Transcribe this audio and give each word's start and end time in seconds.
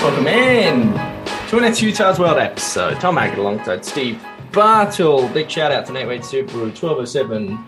Welcome 0.00 0.28
in 0.28 0.94
to 1.50 1.58
an 1.58 1.74
Utah's 1.76 2.18
World 2.18 2.38
episode. 2.38 2.98
Tom 3.00 3.18
Hackett 3.18 3.38
alongside 3.38 3.84
Steve 3.84 4.18
Bartle. 4.50 5.28
Big 5.28 5.50
shout 5.50 5.70
out 5.72 5.84
to 5.84 5.92
Wade 5.92 6.22
Subaru, 6.22 6.72
1207 6.72 7.62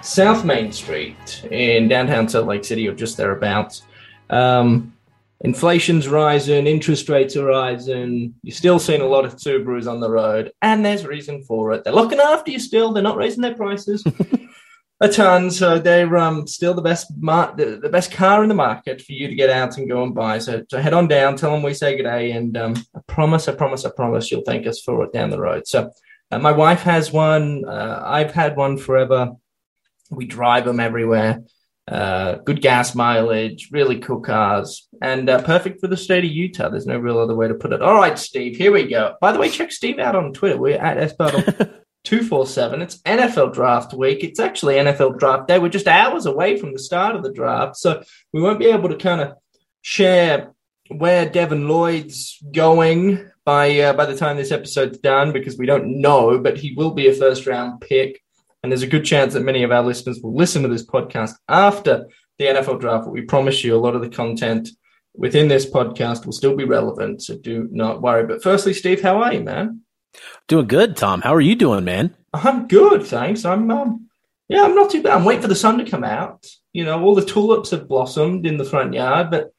South 0.00 0.44
Main 0.44 0.70
Street 0.70 1.44
in 1.50 1.88
downtown 1.88 2.28
Salt 2.28 2.46
Lake 2.46 2.64
City 2.64 2.86
or 2.86 2.94
just 2.94 3.16
thereabouts. 3.16 3.82
Um, 4.30 4.94
inflation's 5.40 6.06
rising, 6.06 6.68
interest 6.68 7.08
rates 7.08 7.36
are 7.36 7.46
rising. 7.46 8.36
You're 8.44 8.54
still 8.54 8.78
seeing 8.78 9.00
a 9.00 9.06
lot 9.06 9.24
of 9.24 9.34
Subarus 9.34 9.90
on 9.90 9.98
the 9.98 10.10
road, 10.10 10.52
and 10.62 10.84
there's 10.84 11.04
reason 11.04 11.42
for 11.42 11.72
it. 11.72 11.82
They're 11.82 11.92
looking 11.92 12.20
after 12.20 12.52
you 12.52 12.60
still. 12.60 12.92
They're 12.92 13.02
not 13.02 13.16
raising 13.16 13.42
their 13.42 13.56
prices 13.56 14.04
a 15.00 15.08
ton. 15.08 15.50
So 15.50 15.78
they're 15.78 16.16
um, 16.16 16.46
still 16.46 16.74
the 16.74 16.82
best 16.82 17.12
mar- 17.16 17.54
the, 17.56 17.78
the, 17.82 17.88
best 17.88 18.12
car 18.12 18.42
in 18.42 18.48
the 18.48 18.54
market 18.54 19.02
for 19.02 19.12
you 19.12 19.28
to 19.28 19.34
get 19.34 19.50
out 19.50 19.76
and 19.76 19.88
go 19.88 20.02
and 20.02 20.14
buy. 20.14 20.38
So, 20.38 20.64
so 20.68 20.80
head 20.80 20.94
on 20.94 21.08
down, 21.08 21.36
tell 21.36 21.52
them 21.52 21.62
we 21.62 21.74
say 21.74 21.96
good 21.96 22.04
day, 22.04 22.32
and 22.32 22.56
um, 22.56 22.74
I 22.94 23.00
promise, 23.06 23.48
I 23.48 23.54
promise, 23.54 23.84
I 23.84 23.90
promise 23.90 24.30
you'll 24.30 24.42
thank 24.42 24.66
us 24.66 24.80
for 24.80 25.04
it 25.04 25.12
down 25.12 25.30
the 25.30 25.40
road. 25.40 25.66
So 25.66 25.90
uh, 26.30 26.38
my 26.38 26.52
wife 26.52 26.82
has 26.82 27.12
one. 27.12 27.64
Uh, 27.66 28.02
I've 28.04 28.32
had 28.32 28.56
one 28.56 28.76
forever. 28.76 29.32
We 30.10 30.26
drive 30.26 30.64
them 30.64 30.80
everywhere. 30.80 31.42
Uh, 31.86 32.36
good 32.36 32.62
gas 32.62 32.94
mileage, 32.94 33.68
really 33.70 33.98
cool 33.98 34.20
cars, 34.20 34.88
and 35.02 35.28
uh, 35.28 35.42
perfect 35.42 35.82
for 35.82 35.86
the 35.86 35.98
state 35.98 36.24
of 36.24 36.30
Utah. 36.30 36.70
There's 36.70 36.86
no 36.86 36.96
real 36.96 37.18
other 37.18 37.34
way 37.34 37.46
to 37.46 37.54
put 37.54 37.74
it. 37.74 37.82
All 37.82 37.94
right, 37.94 38.18
Steve, 38.18 38.56
here 38.56 38.72
we 38.72 38.86
go. 38.86 39.16
By 39.20 39.32
the 39.32 39.38
way, 39.38 39.50
check 39.50 39.70
Steve 39.70 39.98
out 39.98 40.16
on 40.16 40.32
Twitter. 40.32 40.56
We're 40.56 40.78
at 40.78 41.14
SBattle. 41.14 41.80
247. 42.04 42.82
It's 42.82 43.02
NFL 43.02 43.54
draft 43.54 43.94
week. 43.94 44.22
It's 44.22 44.38
actually 44.38 44.74
NFL 44.74 45.18
draft 45.18 45.48
day. 45.48 45.58
We're 45.58 45.68
just 45.68 45.88
hours 45.88 46.26
away 46.26 46.56
from 46.56 46.72
the 46.72 46.78
start 46.78 47.16
of 47.16 47.22
the 47.22 47.32
draft. 47.32 47.76
So 47.76 48.02
we 48.32 48.40
won't 48.40 48.58
be 48.58 48.66
able 48.66 48.90
to 48.90 48.96
kind 48.96 49.20
of 49.20 49.34
share 49.82 50.52
where 50.88 51.28
Devin 51.28 51.66
Lloyd's 51.66 52.38
going 52.52 53.30
by 53.44 53.78
uh, 53.80 53.92
by 53.94 54.06
the 54.06 54.16
time 54.16 54.36
this 54.36 54.52
episode's 54.52 54.98
done 54.98 55.32
because 55.32 55.58
we 55.58 55.66
don't 55.66 56.00
know, 56.00 56.38
but 56.38 56.58
he 56.58 56.74
will 56.74 56.92
be 56.92 57.08
a 57.08 57.14
first 57.14 57.46
round 57.46 57.80
pick. 57.80 58.22
And 58.62 58.72
there's 58.72 58.82
a 58.82 58.86
good 58.86 59.04
chance 59.04 59.34
that 59.34 59.40
many 59.40 59.62
of 59.62 59.72
our 59.72 59.82
listeners 59.82 60.20
will 60.22 60.34
listen 60.34 60.62
to 60.62 60.68
this 60.68 60.86
podcast 60.86 61.32
after 61.48 62.06
the 62.38 62.46
NFL 62.46 62.80
draft. 62.80 63.04
But 63.04 63.12
we 63.12 63.22
promise 63.22 63.62
you 63.62 63.74
a 63.74 63.80
lot 63.80 63.94
of 63.94 64.02
the 64.02 64.08
content 64.08 64.70
within 65.14 65.48
this 65.48 65.68
podcast 65.68 66.24
will 66.24 66.32
still 66.32 66.56
be 66.56 66.64
relevant. 66.64 67.22
So 67.22 67.36
do 67.36 67.68
not 67.70 68.02
worry. 68.02 68.26
But 68.26 68.42
firstly, 68.42 68.74
Steve, 68.74 69.02
how 69.02 69.22
are 69.22 69.32
you, 69.32 69.40
man? 69.40 69.83
Doing 70.48 70.66
good, 70.66 70.96
Tom. 70.96 71.20
How 71.20 71.34
are 71.34 71.40
you 71.40 71.54
doing, 71.54 71.84
man? 71.84 72.14
I'm 72.32 72.68
good, 72.68 73.06
thanks. 73.06 73.44
I'm 73.44 73.70
um, 73.70 74.08
yeah, 74.48 74.62
I'm 74.64 74.74
not 74.74 74.90
too 74.90 75.02
bad. 75.02 75.16
I'm 75.16 75.24
waiting 75.24 75.42
for 75.42 75.48
the 75.48 75.54
sun 75.54 75.78
to 75.78 75.90
come 75.90 76.04
out. 76.04 76.46
You 76.72 76.84
know, 76.84 77.02
all 77.02 77.14
the 77.14 77.24
tulips 77.24 77.70
have 77.70 77.88
blossomed 77.88 78.46
in 78.46 78.56
the 78.56 78.64
front 78.64 78.92
yard, 78.92 79.30
but 79.30 79.52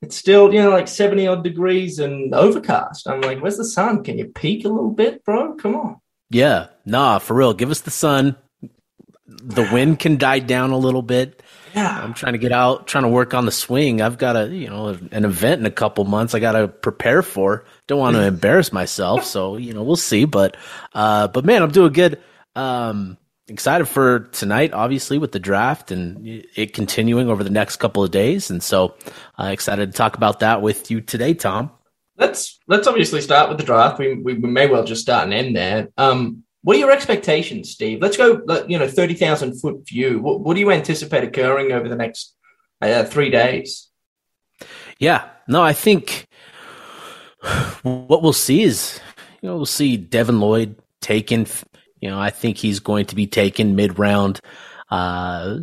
it's 0.00 0.16
still, 0.16 0.52
you 0.52 0.60
know, 0.60 0.70
like 0.70 0.88
70 0.88 1.26
odd 1.26 1.44
degrees 1.44 1.98
and 1.98 2.34
overcast. 2.34 3.08
I'm 3.08 3.20
like, 3.20 3.40
where's 3.40 3.56
the 3.56 3.64
sun? 3.64 4.04
Can 4.04 4.18
you 4.18 4.26
peek 4.26 4.64
a 4.64 4.68
little 4.68 4.90
bit, 4.90 5.24
bro? 5.24 5.54
Come 5.54 5.76
on. 5.76 6.00
Yeah, 6.30 6.68
nah, 6.84 7.18
for 7.18 7.34
real. 7.34 7.52
Give 7.52 7.70
us 7.70 7.80
the 7.80 7.90
sun. 7.90 8.36
The 9.44 9.68
wind 9.72 9.98
can 9.98 10.16
die 10.16 10.38
down 10.38 10.70
a 10.70 10.78
little 10.78 11.02
bit. 11.02 11.42
Yeah. 11.74 12.02
I'm 12.02 12.14
trying 12.14 12.34
to 12.34 12.38
get 12.38 12.52
out, 12.52 12.86
trying 12.86 13.04
to 13.04 13.08
work 13.08 13.34
on 13.34 13.46
the 13.46 13.52
swing. 13.52 14.02
I've 14.02 14.18
got 14.18 14.36
a, 14.36 14.48
you 14.48 14.68
know, 14.68 14.88
an 15.10 15.24
event 15.24 15.60
in 15.60 15.66
a 15.66 15.70
couple 15.70 16.04
months 16.04 16.34
I 16.34 16.38
got 16.38 16.52
to 16.52 16.68
prepare 16.68 17.22
for. 17.22 17.64
Don't 17.86 17.98
want 17.98 18.16
to 18.16 18.22
embarrass 18.22 18.72
myself. 18.72 19.24
So, 19.24 19.56
you 19.56 19.72
know, 19.72 19.82
we'll 19.82 19.96
see. 19.96 20.24
But, 20.26 20.56
uh, 20.94 21.28
but 21.28 21.44
man, 21.44 21.62
I'm 21.62 21.70
doing 21.70 21.92
good. 21.92 22.20
Um, 22.54 23.16
excited 23.48 23.86
for 23.86 24.20
tonight, 24.32 24.72
obviously, 24.72 25.18
with 25.18 25.32
the 25.32 25.40
draft 25.40 25.90
and 25.90 26.44
it 26.54 26.74
continuing 26.74 27.28
over 27.28 27.42
the 27.42 27.50
next 27.50 27.76
couple 27.76 28.04
of 28.04 28.10
days. 28.10 28.50
And 28.50 28.62
so, 28.62 28.94
uh, 29.38 29.46
excited 29.46 29.92
to 29.92 29.96
talk 29.96 30.16
about 30.16 30.40
that 30.40 30.60
with 30.62 30.90
you 30.90 31.00
today, 31.00 31.34
Tom. 31.34 31.70
Let's 32.18 32.60
let's 32.68 32.86
obviously 32.86 33.22
start 33.22 33.48
with 33.48 33.58
the 33.58 33.64
draft. 33.64 33.98
We 33.98 34.14
we, 34.14 34.34
we 34.34 34.48
may 34.48 34.68
well 34.68 34.84
just 34.84 35.00
start 35.00 35.24
and 35.24 35.32
end 35.32 35.56
there. 35.56 35.88
Um, 35.96 36.44
what 36.62 36.76
are 36.76 36.78
your 36.78 36.92
expectations, 36.92 37.70
Steve? 37.70 38.00
Let's 38.00 38.16
go, 38.16 38.42
you 38.68 38.78
know, 38.78 38.88
30,000 38.88 39.60
foot 39.60 39.86
view. 39.86 40.20
What, 40.20 40.40
what, 40.40 40.54
do 40.54 40.60
you 40.60 40.70
anticipate 40.70 41.24
occurring 41.24 41.72
over 41.72 41.88
the 41.88 41.96
next 41.96 42.34
uh, 42.80 43.04
three 43.04 43.30
days? 43.30 43.88
Yeah, 44.98 45.28
no, 45.48 45.62
I 45.62 45.72
think 45.72 46.28
what 47.82 48.22
we'll 48.22 48.32
see 48.32 48.62
is, 48.62 49.00
you 49.40 49.48
know, 49.48 49.56
we'll 49.56 49.66
see 49.66 49.96
Devin 49.96 50.38
Lloyd 50.40 50.76
taken. 51.00 51.46
You 52.00 52.10
know, 52.10 52.20
I 52.20 52.30
think 52.30 52.58
he's 52.58 52.80
going 52.80 53.06
to 53.06 53.16
be 53.16 53.26
taken 53.26 53.74
mid 53.74 53.98
round, 53.98 54.40
uh, 54.90 55.58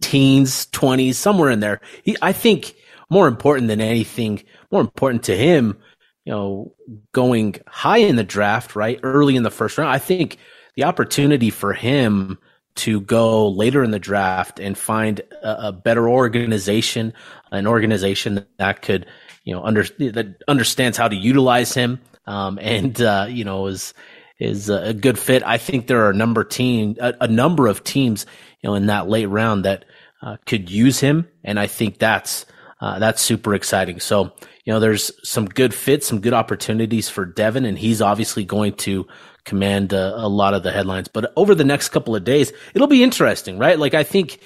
teens, 0.00 0.66
20s, 0.66 1.14
somewhere 1.14 1.50
in 1.50 1.60
there. 1.60 1.80
He, 2.02 2.16
I 2.20 2.32
think 2.32 2.74
more 3.08 3.28
important 3.28 3.68
than 3.68 3.80
anything, 3.80 4.42
more 4.72 4.80
important 4.80 5.24
to 5.24 5.36
him 5.36 5.78
you 6.24 6.32
know, 6.32 6.74
going 7.12 7.56
high 7.66 7.98
in 7.98 8.16
the 8.16 8.24
draft, 8.24 8.76
right? 8.76 9.00
Early 9.02 9.36
in 9.36 9.42
the 9.42 9.50
first 9.50 9.78
round. 9.78 9.90
I 9.90 9.98
think 9.98 10.38
the 10.76 10.84
opportunity 10.84 11.50
for 11.50 11.72
him 11.72 12.38
to 12.74 13.00
go 13.00 13.48
later 13.48 13.82
in 13.82 13.90
the 13.90 13.98
draft 13.98 14.58
and 14.58 14.78
find 14.78 15.20
a, 15.42 15.68
a 15.68 15.72
better 15.72 16.08
organization, 16.08 17.12
an 17.50 17.66
organization 17.66 18.46
that 18.58 18.82
could, 18.82 19.06
you 19.44 19.54
know, 19.54 19.62
under, 19.62 19.82
that 19.82 20.36
understands 20.48 20.96
how 20.96 21.08
to 21.08 21.16
utilize 21.16 21.74
him, 21.74 22.00
um, 22.26 22.58
and, 22.62 23.02
uh, 23.02 23.26
you 23.28 23.44
know, 23.44 23.66
is, 23.66 23.92
is 24.38 24.70
a 24.70 24.94
good 24.94 25.18
fit. 25.18 25.42
I 25.44 25.58
think 25.58 25.86
there 25.86 26.04
are 26.06 26.10
a 26.10 26.14
number 26.16 26.44
team, 26.44 26.96
a, 27.00 27.14
a 27.20 27.28
number 27.28 27.66
of 27.66 27.84
teams, 27.84 28.26
you 28.62 28.70
know, 28.70 28.74
in 28.74 28.86
that 28.86 29.08
late 29.08 29.26
round 29.26 29.64
that, 29.64 29.84
uh, 30.22 30.36
could 30.46 30.70
use 30.70 31.00
him. 31.00 31.28
And 31.44 31.58
I 31.58 31.66
think 31.66 31.98
that's, 31.98 32.46
uh, 32.82 32.98
that's 32.98 33.22
super 33.22 33.54
exciting. 33.54 34.00
So, 34.00 34.32
you 34.64 34.72
know, 34.72 34.80
there's 34.80 35.12
some 35.22 35.46
good 35.46 35.72
fits, 35.72 36.08
some 36.08 36.20
good 36.20 36.32
opportunities 36.32 37.08
for 37.08 37.24
Devin, 37.24 37.64
and 37.64 37.78
he's 37.78 38.02
obviously 38.02 38.44
going 38.44 38.74
to 38.78 39.06
command 39.44 39.92
a, 39.92 40.16
a 40.16 40.26
lot 40.26 40.52
of 40.52 40.64
the 40.64 40.72
headlines. 40.72 41.06
But 41.06 41.32
over 41.36 41.54
the 41.54 41.62
next 41.64 41.90
couple 41.90 42.16
of 42.16 42.24
days, 42.24 42.52
it'll 42.74 42.88
be 42.88 43.04
interesting, 43.04 43.56
right? 43.56 43.78
Like 43.78 43.94
I 43.94 44.02
think 44.02 44.40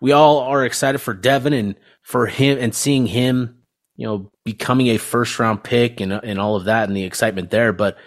we 0.00 0.12
all 0.12 0.38
are 0.38 0.64
excited 0.64 1.00
for 1.00 1.12
Devin 1.12 1.52
and 1.52 1.74
for 2.00 2.26
him 2.26 2.56
and 2.58 2.74
seeing 2.74 3.04
him, 3.04 3.58
you 3.96 4.06
know, 4.06 4.32
becoming 4.42 4.86
a 4.86 4.96
first 4.96 5.38
round 5.38 5.62
pick 5.62 6.00
and 6.00 6.14
and 6.14 6.40
all 6.40 6.56
of 6.56 6.64
that 6.64 6.88
and 6.88 6.96
the 6.96 7.04
excitement 7.04 7.50
there. 7.50 7.74
But 7.74 7.98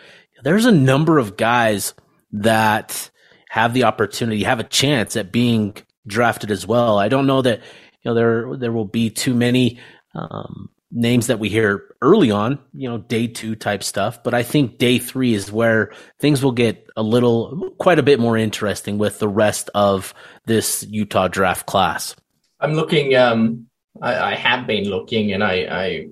there's 0.42 0.66
a 0.66 0.72
number 0.72 1.20
of 1.20 1.38
guys 1.38 1.94
that 2.32 3.12
have 3.50 3.76
the 3.76 3.84
opportunity, 3.84 4.46
have 4.46 4.60
a 4.60 4.64
chance 4.64 5.16
at 5.16 5.32
being 5.32 5.76
drafted 6.08 6.50
as 6.50 6.66
well. 6.66 6.98
I 6.98 7.08
don't 7.08 7.28
know 7.28 7.44
that 7.44 7.62
you 8.06 8.12
know 8.12 8.16
there 8.16 8.58
there 8.58 8.72
will 8.72 8.86
be 8.86 9.10
too 9.10 9.34
many 9.34 9.80
um, 10.14 10.70
names 10.96 11.28
that 11.28 11.40
we 11.40 11.50
hear 11.50 11.84
early 12.02 12.32
on, 12.32 12.58
you 12.74 12.88
know, 12.90 12.98
day 12.98 13.28
two 13.28 13.56
type 13.56 13.84
stuff. 13.84 14.24
But 14.24 14.34
I 14.34 14.44
think 14.44 14.78
day 14.78 14.98
three 14.98 15.34
is 15.34 15.52
where 15.52 15.92
things 16.20 16.44
will 16.44 16.54
get 16.54 16.90
a 16.96 17.04
little, 17.04 17.72
quite 17.78 18.00
a 18.00 18.04
bit 18.04 18.20
more 18.20 18.38
interesting 18.38 18.98
with 18.98 19.20
the 19.20 19.28
rest 19.28 19.70
of 19.76 20.14
this 20.46 20.84
Utah 20.88 21.28
draft 21.28 21.66
class. 21.66 22.16
I'm 22.60 22.74
looking, 22.74 23.16
um, 23.16 23.68
I, 24.02 24.32
I 24.32 24.36
have 24.36 24.66
been 24.66 24.86
looking 24.86 25.34
and 25.34 25.44
I, 25.44 25.54
I, 25.70 26.08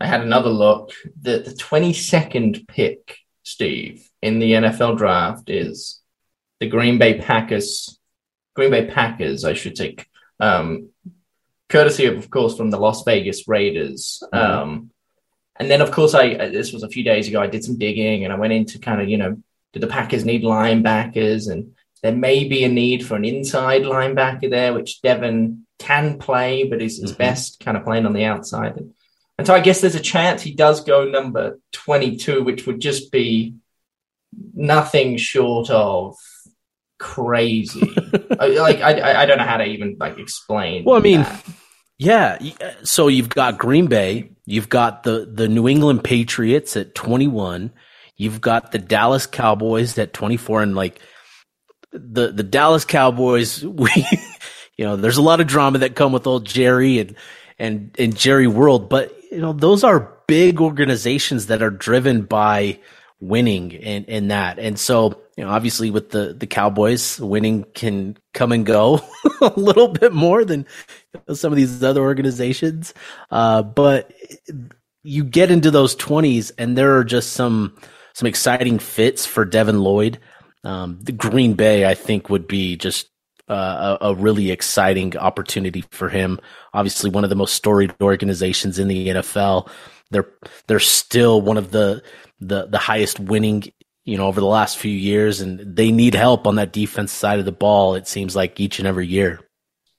I 0.00 0.06
had 0.06 0.20
another 0.20 0.50
look. 0.50 0.92
The, 1.20 1.38
the 1.38 1.52
22nd 1.52 2.68
pick, 2.68 3.18
Steve, 3.42 4.08
in 4.22 4.38
the 4.38 4.52
NFL 4.52 4.98
draft 4.98 5.50
is 5.50 6.00
the 6.60 6.68
Green 6.68 6.98
Bay 6.98 7.18
Packers, 7.18 7.98
Green 8.54 8.70
Bay 8.70 8.86
Packers, 8.86 9.44
I 9.44 9.54
should 9.54 9.76
say, 9.76 9.96
um, 10.38 10.90
courtesy 11.72 12.04
of, 12.06 12.18
of 12.18 12.30
course, 12.30 12.56
from 12.56 12.70
the 12.70 12.78
Las 12.78 13.02
Vegas 13.04 13.48
Raiders. 13.48 14.22
Mm-hmm. 14.32 14.36
Um, 14.36 14.90
and 15.56 15.70
then, 15.70 15.80
of 15.80 15.90
course, 15.90 16.14
I 16.14 16.34
this 16.34 16.72
was 16.72 16.82
a 16.82 16.88
few 16.88 17.02
days 17.02 17.28
ago. 17.28 17.40
I 17.40 17.46
did 17.46 17.64
some 17.64 17.78
digging 17.78 18.24
and 18.24 18.32
I 18.32 18.36
went 18.36 18.52
into 18.52 18.78
kind 18.78 19.00
of 19.00 19.08
you 19.08 19.16
know, 19.16 19.42
do 19.72 19.80
the 19.80 19.86
Packers 19.86 20.24
need 20.24 20.42
linebackers? 20.42 21.50
And 21.50 21.74
there 22.02 22.14
may 22.14 22.44
be 22.44 22.64
a 22.64 22.68
need 22.68 23.06
for 23.06 23.16
an 23.16 23.24
inside 23.24 23.82
linebacker 23.82 24.50
there, 24.50 24.74
which 24.74 25.02
Devin 25.02 25.66
can 25.78 26.18
play, 26.18 26.64
but 26.64 26.82
is, 26.82 27.02
mm-hmm. 27.02 27.16
best 27.16 27.60
kind 27.60 27.76
of 27.76 27.84
playing 27.84 28.06
on 28.06 28.12
the 28.12 28.24
outside. 28.24 28.76
And, 28.76 28.94
and 29.38 29.46
so 29.46 29.54
I 29.54 29.60
guess 29.60 29.80
there's 29.80 29.94
a 29.94 30.00
chance 30.00 30.42
he 30.42 30.54
does 30.54 30.84
go 30.84 31.04
number 31.04 31.58
22, 31.72 32.42
which 32.42 32.66
would 32.66 32.80
just 32.80 33.10
be 33.10 33.54
nothing 34.54 35.16
short 35.16 35.70
of 35.70 36.16
crazy. 36.98 37.80
like 38.30 38.80
I, 38.80 39.22
I 39.22 39.26
don't 39.26 39.38
know 39.38 39.44
how 39.44 39.58
to 39.58 39.64
even 39.64 39.96
like 39.98 40.18
explain. 40.18 40.84
Well, 40.84 40.96
I 40.96 41.00
mean, 41.00 41.22
that. 41.22 41.44
Yeah. 41.98 42.38
Uh, 42.60 42.70
so 42.84 43.08
you've 43.08 43.28
got 43.28 43.58
Green 43.58 43.86
Bay, 43.86 44.30
you've 44.44 44.68
got 44.68 45.02
the, 45.02 45.28
the 45.32 45.48
New 45.48 45.68
England 45.68 46.04
Patriots 46.04 46.76
at 46.76 46.94
21, 46.94 47.72
you've 48.16 48.40
got 48.40 48.72
the 48.72 48.78
Dallas 48.78 49.26
Cowboys 49.26 49.96
at 49.98 50.12
24 50.12 50.62
and 50.62 50.74
like 50.74 51.00
the, 51.92 52.32
the 52.32 52.42
Dallas 52.42 52.84
Cowboys, 52.84 53.64
we, 53.64 53.90
you 54.76 54.84
know, 54.84 54.96
there's 54.96 55.18
a 55.18 55.22
lot 55.22 55.40
of 55.40 55.46
drama 55.46 55.78
that 55.78 55.94
come 55.94 56.12
with 56.12 56.26
old 56.26 56.46
Jerry 56.46 56.98
and, 56.98 57.14
and, 57.58 57.94
and 57.98 58.16
Jerry 58.16 58.46
World, 58.46 58.88
but 58.88 59.16
you 59.30 59.40
know, 59.40 59.52
those 59.52 59.84
are 59.84 60.12
big 60.26 60.60
organizations 60.60 61.46
that 61.46 61.62
are 61.62 61.70
driven 61.70 62.22
by 62.22 62.78
winning 63.20 63.74
and, 63.76 64.08
and 64.08 64.30
that. 64.30 64.58
And 64.58 64.78
so, 64.78 65.21
you 65.36 65.44
know, 65.44 65.50
obviously 65.50 65.90
with 65.90 66.10
the, 66.10 66.34
the 66.34 66.46
Cowboys, 66.46 67.18
winning 67.18 67.64
can 67.74 68.16
come 68.34 68.52
and 68.52 68.66
go 68.66 69.00
a 69.40 69.52
little 69.56 69.88
bit 69.88 70.12
more 70.12 70.44
than 70.44 70.66
some 71.32 71.52
of 71.52 71.56
these 71.56 71.82
other 71.82 72.02
organizations. 72.02 72.92
Uh, 73.30 73.62
but 73.62 74.12
you 75.02 75.24
get 75.24 75.50
into 75.50 75.70
those 75.70 75.96
20s 75.96 76.52
and 76.58 76.76
there 76.76 76.96
are 76.96 77.04
just 77.04 77.32
some 77.32 77.76
some 78.14 78.26
exciting 78.26 78.78
fits 78.78 79.24
for 79.24 79.44
Devin 79.44 79.78
Lloyd. 79.78 80.18
Um, 80.64 80.98
the 81.02 81.12
Green 81.12 81.54
Bay, 81.54 81.86
I 81.86 81.94
think, 81.94 82.28
would 82.28 82.46
be 82.46 82.76
just 82.76 83.08
uh, 83.48 83.98
a, 84.00 84.08
a, 84.08 84.14
really 84.14 84.50
exciting 84.50 85.16
opportunity 85.16 85.82
for 85.90 86.08
him. 86.08 86.38
Obviously, 86.72 87.10
one 87.10 87.24
of 87.24 87.30
the 87.30 87.36
most 87.36 87.54
storied 87.54 87.94
organizations 88.00 88.78
in 88.78 88.88
the 88.88 89.08
NFL. 89.08 89.68
They're 90.10 90.28
they're 90.66 90.78
still 90.78 91.40
one 91.40 91.56
of 91.56 91.70
the 91.70 92.02
the 92.40 92.66
the 92.66 92.78
highest 92.78 93.18
winning, 93.18 93.64
you 94.04 94.16
know, 94.16 94.26
over 94.26 94.40
the 94.40 94.46
last 94.46 94.78
few 94.78 94.92
years, 94.92 95.40
and 95.40 95.76
they 95.76 95.92
need 95.92 96.14
help 96.14 96.46
on 96.46 96.56
that 96.56 96.72
defense 96.72 97.12
side 97.12 97.38
of 97.38 97.44
the 97.44 97.52
ball. 97.52 97.94
It 97.94 98.08
seems 98.08 98.34
like 98.34 98.58
each 98.58 98.78
and 98.78 98.88
every 98.88 99.06
year. 99.06 99.40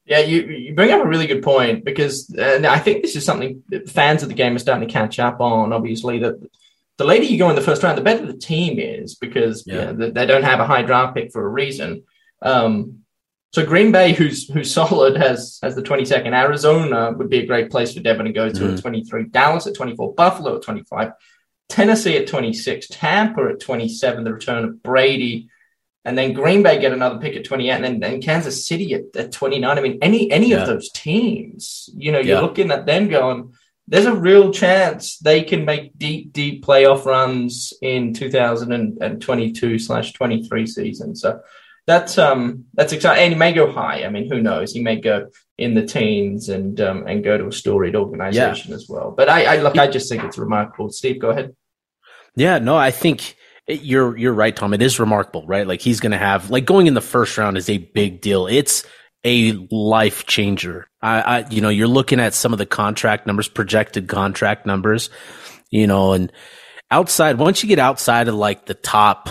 Yeah, 0.05 0.19
you, 0.19 0.41
you 0.41 0.75
bring 0.75 0.91
up 0.91 1.03
a 1.03 1.07
really 1.07 1.27
good 1.27 1.43
point 1.43 1.85
because 1.85 2.29
and 2.37 2.65
I 2.65 2.77
think 2.77 3.01
this 3.01 3.15
is 3.15 3.23
something 3.23 3.63
that 3.69 3.89
fans 3.89 4.21
of 4.21 4.27
the 4.27 4.35
game 4.35 4.55
are 4.55 4.59
starting 4.59 4.85
to 4.85 4.93
catch 4.93 5.17
up 5.17 5.39
on. 5.39 5.71
Obviously, 5.71 6.19
that 6.19 6.35
the 6.97 7.05
later 7.05 7.25
you 7.25 7.37
go 7.37 7.49
in 7.49 7.55
the 7.55 7.61
first 7.61 7.83
round, 7.83 7.97
the 7.97 8.01
better 8.01 8.25
the 8.25 8.33
team 8.33 8.79
is 8.79 9.15
because 9.15 9.63
yeah. 9.65 9.91
You 9.91 9.97
know, 9.97 10.09
they 10.11 10.25
don't 10.25 10.43
have 10.43 10.59
a 10.59 10.67
high 10.67 10.81
draft 10.81 11.15
pick 11.15 11.31
for 11.31 11.45
a 11.45 11.49
reason. 11.49 12.03
Um, 12.41 13.03
so 13.53 13.65
Green 13.65 13.91
Bay, 13.91 14.13
who's 14.13 14.49
who's 14.49 14.73
solid, 14.73 15.15
has 15.15 15.59
has 15.63 15.75
the 15.75 15.83
22nd. 15.83 16.33
Arizona 16.33 17.13
would 17.13 17.29
be 17.29 17.39
a 17.39 17.45
great 17.45 17.69
place 17.69 17.93
for 17.93 18.01
Devin 18.01 18.25
to 18.25 18.33
go 18.33 18.49
to 18.49 18.59
mm. 18.59 18.73
at 18.73 18.81
23. 18.81 19.25
Dallas 19.25 19.67
at 19.67 19.75
24. 19.75 20.15
Buffalo 20.15 20.57
at 20.57 20.63
25. 20.63 21.11
Tennessee 21.69 22.17
at 22.17 22.27
26. 22.27 22.87
Tampa 22.89 23.49
at 23.51 23.59
27. 23.59 24.23
The 24.23 24.33
return 24.33 24.65
of 24.65 24.83
Brady 24.83 25.49
and 26.05 26.17
then 26.17 26.33
Green 26.33 26.63
Bay 26.63 26.79
get 26.79 26.91
another 26.91 27.19
pick 27.19 27.35
at 27.35 27.45
28, 27.45 27.71
and 27.71 27.83
then 27.83 28.03
and 28.03 28.23
Kansas 28.23 28.67
City 28.67 28.93
at, 28.93 29.15
at 29.15 29.31
29. 29.31 29.77
I 29.77 29.81
mean, 29.81 29.99
any 30.01 30.29
any 30.31 30.49
yeah. 30.49 30.61
of 30.61 30.67
those 30.67 30.91
teams, 30.91 31.89
you 31.95 32.11
know, 32.11 32.19
you're 32.19 32.35
yeah. 32.35 32.41
looking 32.41 32.71
at 32.71 32.85
them 32.85 33.07
going, 33.07 33.53
there's 33.87 34.05
a 34.05 34.15
real 34.15 34.51
chance 34.51 35.17
they 35.17 35.43
can 35.43 35.63
make 35.65 35.97
deep, 35.97 36.33
deep 36.33 36.65
playoff 36.65 37.05
runs 37.05 37.73
in 37.81 38.13
2022 38.13 39.79
slash 39.79 40.13
23 40.13 40.67
season. 40.67 41.15
So 41.15 41.39
that's 41.85 42.17
um 42.17 42.65
that's 42.73 42.93
exciting. 42.93 43.23
And 43.23 43.33
he 43.33 43.39
may 43.39 43.53
go 43.53 43.71
high. 43.71 44.03
I 44.03 44.09
mean, 44.09 44.29
who 44.29 44.41
knows? 44.41 44.73
He 44.73 44.81
may 44.81 44.99
go 44.99 45.27
in 45.57 45.73
the 45.73 45.85
teens 45.85 46.49
and 46.49 46.79
um 46.79 47.05
and 47.07 47.23
go 47.23 47.37
to 47.37 47.47
a 47.47 47.51
storied 47.51 47.95
organization 47.95 48.71
yeah. 48.71 48.75
as 48.75 48.87
well. 48.87 49.13
But 49.15 49.29
I, 49.29 49.55
I 49.55 49.61
look, 49.61 49.77
I 49.77 49.87
just 49.87 50.09
think 50.09 50.23
it's 50.23 50.37
remarkable. 50.37 50.89
Steve, 50.89 51.19
go 51.19 51.29
ahead. 51.29 51.55
Yeah, 52.35 52.59
no, 52.59 52.75
I 52.75 52.91
think 52.91 53.35
you're 53.67 54.17
you're 54.17 54.33
right, 54.33 54.55
Tom. 54.55 54.73
It 54.73 54.81
is 54.81 54.99
remarkable, 54.99 55.45
right? 55.45 55.67
Like 55.67 55.81
he's 55.81 55.99
going 55.99 56.11
to 56.11 56.17
have 56.17 56.49
like 56.49 56.65
going 56.65 56.87
in 56.87 56.93
the 56.93 57.01
first 57.01 57.37
round 57.37 57.57
is 57.57 57.69
a 57.69 57.77
big 57.77 58.21
deal. 58.21 58.47
It's 58.47 58.85
a 59.23 59.53
life 59.71 60.25
changer. 60.25 60.87
I, 61.01 61.21
I, 61.21 61.49
you 61.49 61.61
know, 61.61 61.69
you're 61.69 61.87
looking 61.87 62.19
at 62.19 62.33
some 62.33 62.51
of 62.51 62.59
the 62.59 62.65
contract 62.65 63.25
numbers, 63.25 63.47
projected 63.47 64.07
contract 64.07 64.65
numbers, 64.65 65.09
you 65.69 65.87
know, 65.87 66.13
and 66.13 66.31
outside 66.91 67.37
once 67.37 67.63
you 67.63 67.69
get 67.69 67.79
outside 67.79 68.27
of 68.27 68.35
like 68.35 68.65
the 68.65 68.73
top, 68.73 69.29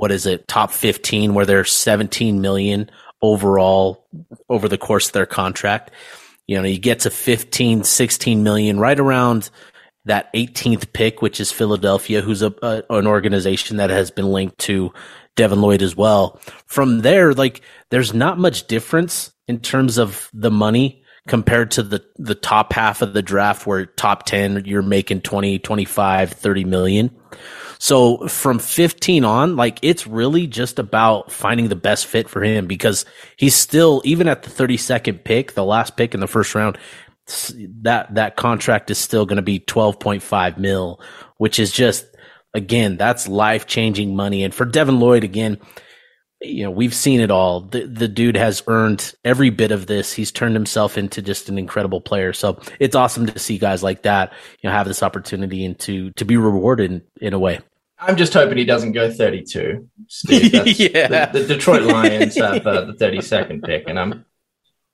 what 0.00 0.10
is 0.10 0.24
it, 0.24 0.48
top 0.48 0.70
15, 0.70 1.34
where 1.34 1.44
they're 1.44 1.62
17 1.62 2.40
million 2.40 2.90
overall 3.20 4.06
over 4.48 4.66
the 4.66 4.78
course 4.78 5.08
of 5.08 5.12
their 5.12 5.26
contract. 5.26 5.90
You 6.46 6.56
know, 6.56 6.66
you 6.66 6.78
get 6.78 7.00
to 7.00 7.10
15, 7.10 7.84
16 7.84 8.42
million, 8.42 8.80
right 8.80 8.98
around 8.98 9.50
that 10.06 10.32
18th 10.32 10.94
pick, 10.94 11.20
which 11.20 11.38
is 11.38 11.52
Philadelphia, 11.52 12.22
who's 12.22 12.40
a, 12.40 12.54
a, 12.62 12.82
an 12.88 13.06
organization 13.06 13.76
that 13.76 13.90
has 13.90 14.10
been 14.10 14.32
linked 14.32 14.56
to 14.60 14.90
Devin 15.36 15.60
Lloyd 15.60 15.82
as 15.82 15.94
well. 15.94 16.40
From 16.64 17.00
there, 17.00 17.34
like 17.34 17.60
there's 17.90 18.14
not 18.14 18.38
much 18.38 18.68
difference 18.68 19.34
in 19.48 19.60
terms 19.60 19.98
of 19.98 20.30
the 20.32 20.50
money 20.50 21.04
compared 21.28 21.72
to 21.72 21.82
the 21.82 22.02
the 22.16 22.34
top 22.34 22.72
half 22.72 23.02
of 23.02 23.12
the 23.12 23.20
draft 23.20 23.66
where 23.66 23.84
top 23.84 24.24
10 24.24 24.64
you're 24.64 24.80
making 24.80 25.20
20, 25.20 25.58
25, 25.58 26.32
30 26.32 26.64
million. 26.64 27.10
So 27.82 28.28
from 28.28 28.58
15 28.58 29.24
on, 29.24 29.56
like 29.56 29.78
it's 29.80 30.06
really 30.06 30.46
just 30.46 30.78
about 30.78 31.32
finding 31.32 31.68
the 31.68 31.76
best 31.76 32.04
fit 32.04 32.28
for 32.28 32.44
him 32.44 32.66
because 32.66 33.06
he's 33.38 33.54
still 33.54 34.02
even 34.04 34.28
at 34.28 34.42
the 34.42 34.50
32nd 34.50 35.24
pick, 35.24 35.54
the 35.54 35.64
last 35.64 35.96
pick 35.96 36.12
in 36.12 36.20
the 36.20 36.26
first 36.26 36.54
round, 36.54 36.76
that 37.80 38.14
that 38.14 38.36
contract 38.36 38.90
is 38.90 38.98
still 38.98 39.24
going 39.24 39.36
to 39.36 39.42
be 39.42 39.60
12.5 39.60 40.58
mil, 40.58 41.00
which 41.38 41.58
is 41.58 41.72
just 41.72 42.04
again 42.52 42.98
that's 42.98 43.26
life 43.26 43.66
changing 43.66 44.14
money. 44.14 44.44
And 44.44 44.54
for 44.54 44.66
Devin 44.66 45.00
Lloyd 45.00 45.24
again, 45.24 45.56
you 46.42 46.64
know 46.64 46.70
we've 46.70 46.94
seen 46.94 47.20
it 47.20 47.30
all. 47.30 47.62
The 47.62 47.86
the 47.86 48.08
dude 48.08 48.36
has 48.36 48.62
earned 48.66 49.14
every 49.24 49.48
bit 49.48 49.72
of 49.72 49.86
this. 49.86 50.12
He's 50.12 50.30
turned 50.30 50.54
himself 50.54 50.98
into 50.98 51.22
just 51.22 51.48
an 51.48 51.56
incredible 51.56 52.02
player. 52.02 52.34
So 52.34 52.60
it's 52.78 52.94
awesome 52.94 53.24
to 53.24 53.38
see 53.38 53.56
guys 53.56 53.82
like 53.82 54.02
that 54.02 54.34
you 54.60 54.68
know 54.68 54.76
have 54.76 54.86
this 54.86 55.02
opportunity 55.02 55.64
and 55.64 55.78
to 55.80 56.10
to 56.12 56.26
be 56.26 56.36
rewarded 56.36 56.90
in, 56.90 57.02
in 57.22 57.32
a 57.32 57.38
way. 57.38 57.60
I'm 58.00 58.16
just 58.16 58.32
hoping 58.32 58.56
he 58.56 58.64
doesn't 58.64 58.92
go 58.92 59.10
32. 59.10 59.88
Steve, 60.08 60.52
yeah. 60.78 61.26
The, 61.26 61.40
the, 61.40 61.46
Detroit 61.54 61.82
Lions 61.82 62.36
have 62.36 62.66
uh, 62.66 62.86
the 62.86 62.94
32nd 62.94 63.64
pick, 63.64 63.84
and 63.88 63.98
I'm 63.98 64.24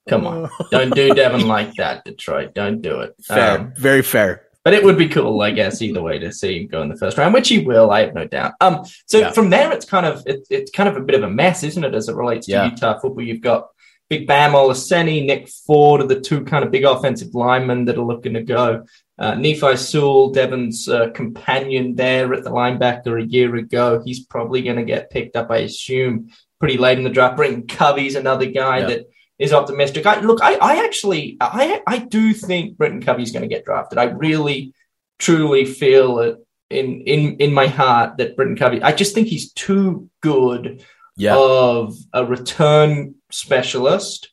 Come 0.08 0.26
on, 0.26 0.48
don't 0.70 0.94
do 0.94 1.12
Devin 1.14 1.48
like 1.48 1.74
that, 1.74 2.04
Detroit. 2.04 2.54
Don't 2.54 2.80
do 2.80 3.00
it. 3.00 3.16
Fair, 3.22 3.58
um, 3.58 3.72
very 3.76 4.02
fair. 4.02 4.44
But 4.62 4.74
it 4.74 4.84
would 4.84 4.96
be 4.96 5.08
cool, 5.08 5.40
I 5.42 5.50
guess, 5.50 5.82
either 5.82 6.02
way 6.02 6.18
to 6.20 6.32
see 6.32 6.60
him 6.60 6.68
go 6.68 6.82
in 6.82 6.88
the 6.88 6.96
first 6.96 7.18
round, 7.18 7.34
which 7.34 7.48
he 7.48 7.58
will. 7.58 7.90
I 7.90 8.00
have 8.00 8.14
no 8.14 8.24
doubt. 8.24 8.54
Um, 8.60 8.84
so 9.06 9.18
yeah. 9.18 9.32
from 9.32 9.50
there, 9.50 9.72
it's 9.72 9.84
kind 9.84 10.06
of 10.06 10.22
it, 10.26 10.46
it's 10.48 10.70
kind 10.70 10.88
of 10.88 10.96
a 10.96 11.00
bit 11.00 11.16
of 11.16 11.24
a 11.24 11.30
mess, 11.30 11.64
isn't 11.64 11.82
it, 11.82 11.94
as 11.94 12.08
it 12.08 12.14
relates 12.14 12.46
to 12.46 12.52
yeah. 12.52 12.70
Utah 12.70 13.00
football? 13.00 13.22
You've 13.22 13.40
got 13.40 13.68
Big 14.08 14.28
Bam 14.28 14.52
Olaseni, 14.52 15.26
Nick 15.26 15.48
Ford 15.48 16.00
are 16.00 16.06
the 16.06 16.20
two 16.20 16.44
kind 16.44 16.64
of 16.64 16.70
big 16.70 16.84
offensive 16.84 17.34
linemen 17.34 17.86
that 17.86 17.98
are 17.98 18.04
looking 18.04 18.34
to 18.34 18.42
go. 18.42 18.84
Uh, 19.18 19.34
Nephi 19.34 19.76
Sewell, 19.76 20.30
Devin's 20.30 20.88
uh, 20.88 21.08
companion 21.10 21.94
there 21.94 22.34
at 22.34 22.44
the 22.44 22.50
linebacker 22.50 23.22
a 23.22 23.26
year 23.26 23.54
ago, 23.56 24.02
he's 24.04 24.26
probably 24.26 24.62
going 24.62 24.76
to 24.76 24.84
get 24.84 25.10
picked 25.10 25.36
up, 25.36 25.50
I 25.50 25.58
assume, 25.58 26.30
pretty 26.58 26.76
late 26.76 26.98
in 26.98 27.04
the 27.04 27.10
draft. 27.10 27.36
Britton 27.36 27.66
Covey's 27.66 28.14
another 28.14 28.46
guy 28.46 28.78
yeah. 28.80 28.86
that 28.86 29.06
is 29.38 29.52
optimistic. 29.54 30.04
I, 30.04 30.20
look, 30.20 30.40
I, 30.42 30.56
I 30.56 30.84
actually, 30.84 31.38
I, 31.40 31.80
I 31.86 31.98
do 31.98 32.34
think 32.34 32.76
Britton 32.76 33.02
Covey 33.02 33.22
is 33.22 33.32
going 33.32 33.42
to 33.42 33.48
get 33.48 33.64
drafted. 33.64 33.98
I 33.98 34.04
really, 34.04 34.74
truly 35.18 35.64
feel 35.64 36.18
it 36.18 36.36
in 36.68 37.02
in 37.02 37.36
in 37.36 37.54
my 37.54 37.66
heart 37.66 38.18
that 38.18 38.36
Britton 38.36 38.56
Covey. 38.56 38.82
I 38.82 38.92
just 38.92 39.14
think 39.14 39.28
he's 39.28 39.52
too 39.52 40.10
good 40.20 40.84
yeah. 41.16 41.36
of 41.36 41.94
a 42.12 42.24
return 42.24 43.14
specialist, 43.30 44.30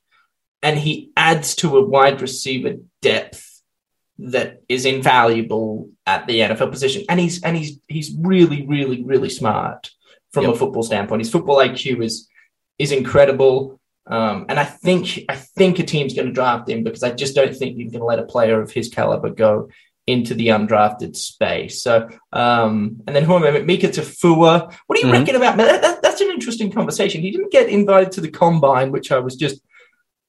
and 0.62 0.78
he 0.78 1.12
adds 1.16 1.56
to 1.58 1.78
a 1.78 1.86
wide 1.86 2.22
receiver 2.22 2.76
depth 3.02 3.53
that 4.32 4.62
is 4.70 4.86
invaluable 4.86 5.90
at 6.06 6.28
the 6.28 6.40
NFL 6.40 6.72
position. 6.72 7.04
And 7.10 7.20
he's 7.20 7.44
and 7.44 7.58
he's 7.58 7.80
he's 7.88 8.16
really, 8.20 8.66
really, 8.66 9.04
really 9.04 9.30
smart 9.30 9.92
from 10.32 10.46
yep. 10.46 10.56
a 10.56 10.58
football 10.58 10.84
standpoint. 10.84 11.22
His 11.22 11.32
football 11.32 11.58
IQ 11.58 12.04
is 12.04 12.28
is 12.80 12.92
incredible. 12.92 13.80
Um, 14.06 14.46
and 14.50 14.60
I 14.60 14.66
think 14.66 15.20
I 15.30 15.36
think 15.36 15.80
a 15.80 15.84
team's 15.84 16.14
going 16.14 16.28
to 16.28 16.34
draft 16.34 16.70
him 16.70 16.84
because 16.84 17.04
I 17.04 17.12
just 17.12 17.36
don't 17.36 17.56
think 17.56 17.78
you 17.78 17.90
can 17.90 18.02
let 18.02 18.20
a 18.20 18.24
player 18.24 18.62
of 18.62 18.72
his 18.72 18.90
caliber 18.90 19.30
go 19.30 19.70
into 20.06 20.34
the 20.34 20.48
undrafted 20.48 21.16
space. 21.16 21.82
So, 21.82 22.10
um, 22.34 23.02
and 23.08 23.16
then 23.16 23.24
who 23.24 23.36
am 23.36 23.44
I? 23.44 23.62
Mika 23.62 23.88
Tafua. 23.88 24.74
What 24.88 24.96
do 24.96 25.08
you 25.08 25.14
mm-hmm. 25.14 25.20
reckon 25.22 25.36
about 25.38 25.58
that, 25.58 25.82
that, 25.82 26.02
That's 26.02 26.20
an 26.20 26.32
interesting 26.32 26.72
conversation. 26.72 27.22
He 27.22 27.32
didn't 27.32 27.54
get 27.54 27.70
invited 27.70 28.12
to 28.14 28.22
the 28.22 28.30
combine, 28.30 28.92
which 28.92 29.12
I 29.12 29.20
was 29.20 29.38
just 29.38 29.62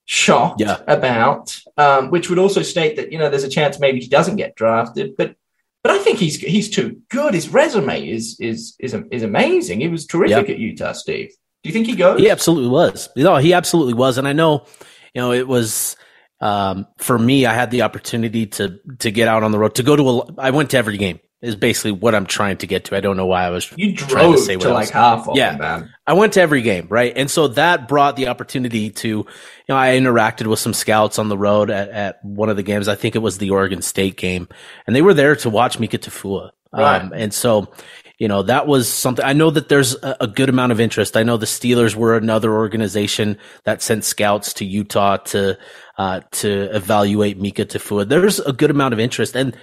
shocked 0.04 0.61
yeah. 0.61 0.78
about. 0.87 1.58
Um, 1.76 2.11
which 2.11 2.28
would 2.30 2.38
also 2.38 2.62
state 2.62 2.96
that 2.96 3.11
you 3.11 3.18
know 3.18 3.28
there's 3.28 3.44
a 3.44 3.49
chance 3.49 3.80
maybe 3.80 4.00
he 4.00 4.08
doesn't 4.08 4.37
get 4.37 4.56
drafted, 4.56 5.16
but. 5.16 5.37
But 5.82 5.92
I 5.92 5.99
think 5.99 6.18
he's 6.18 6.37
he's 6.37 6.70
too 6.70 7.02
good. 7.11 7.34
His 7.34 7.50
resume 7.50 8.08
is 8.08 8.40
is 8.40 8.75
is 8.78 8.96
is 9.11 9.23
amazing. 9.23 9.80
He 9.80 9.88
was 9.88 10.06
terrific 10.06 10.49
at 10.49 10.58
Utah, 10.58 10.92
Steve. 10.92 11.30
Do 11.64 11.68
you 11.68 11.73
think 11.73 11.87
he 11.87 11.96
goes? 11.96 12.20
He 12.20 12.28
absolutely 12.28 12.68
was. 12.68 13.08
No, 13.16 13.37
he 13.37 13.54
absolutely 13.54 13.94
was. 13.94 14.18
And 14.18 14.28
I 14.28 14.34
know, 14.34 14.66
you 15.14 15.23
know, 15.23 15.32
it 15.32 15.49
was 15.49 15.96
um, 16.40 16.87
for 16.99 17.18
me. 17.18 17.46
I 17.46 17.54
had 17.54 17.70
the 17.70 17.82
opportunity 17.82 18.46
to 18.46 18.78
to 18.99 19.11
get 19.11 19.28
out 19.28 19.42
on 19.42 19.50
the 19.50 19.58
road 19.58 19.75
to 19.76 19.82
go 19.82 19.96
to 19.96 20.08
a. 20.11 20.34
I 20.38 20.50
went 20.50 20.70
to 20.70 20.76
every 20.76 20.99
game. 20.99 21.20
Is 21.44 21.56
basically 21.56 21.92
what 21.92 22.14
I'm 22.14 22.26
trying 22.26 22.56
to 22.58 22.66
get 22.66 22.86
to. 22.86 22.96
I 22.96 23.00
don't 23.00 23.16
know 23.16 23.26
why 23.26 23.44
I 23.44 23.50
was. 23.50 23.72
You 23.76 23.94
drove 23.94 24.36
to, 24.36 24.40
say 24.40 24.56
to 24.56 24.72
like 24.72 24.90
half. 24.90 25.28
Yeah, 25.34 25.56
them, 25.56 25.90
I 26.06 26.14
went 26.14 26.32
to 26.34 26.40
every 26.40 26.62
game, 26.62 26.86
right, 26.88 27.12
and 27.14 27.30
so 27.30 27.48
that 27.48 27.86
brought 27.86 28.16
the 28.16 28.28
opportunity 28.28 28.90
to, 28.90 29.08
you 29.08 29.26
know, 29.68 29.76
I 29.76 29.88
interacted 29.88 30.46
with 30.46 30.58
some 30.58 30.72
scouts 30.72 31.18
on 31.18 31.28
the 31.28 31.38
road 31.38 31.70
at, 31.70 31.88
at 31.90 32.24
one 32.24 32.48
of 32.48 32.56
the 32.56 32.62
games. 32.62 32.88
I 32.88 32.94
think 32.94 33.14
it 33.14 33.20
was 33.20 33.38
the 33.38 33.50
Oregon 33.50 33.82
State 33.82 34.16
game, 34.16 34.48
and 34.86 34.96
they 34.96 35.02
were 35.02 35.14
there 35.14 35.36
to 35.36 35.50
watch 35.50 35.78
Mika 35.78 35.98
Tafua. 35.98 36.50
Right. 36.72 37.02
Um, 37.02 37.12
and 37.14 37.32
so, 37.32 37.72
you 38.18 38.28
know, 38.28 38.42
that 38.42 38.66
was 38.66 38.88
something 38.88 39.24
I 39.24 39.32
know 39.32 39.50
that 39.50 39.68
there's 39.68 39.94
a, 40.02 40.16
a, 40.22 40.26
good 40.26 40.48
amount 40.48 40.72
of 40.72 40.80
interest. 40.80 41.16
I 41.16 41.22
know 41.22 41.36
the 41.36 41.46
Steelers 41.46 41.94
were 41.94 42.16
another 42.16 42.52
organization 42.52 43.38
that 43.64 43.82
sent 43.82 44.04
scouts 44.04 44.54
to 44.54 44.64
Utah 44.64 45.18
to, 45.18 45.58
uh, 45.98 46.20
to 46.32 46.74
evaluate 46.74 47.38
Mika 47.38 47.64
Tafua. 47.64 48.08
There's 48.08 48.40
a 48.40 48.52
good 48.52 48.70
amount 48.70 48.94
of 48.94 49.00
interest. 49.00 49.36
And 49.36 49.56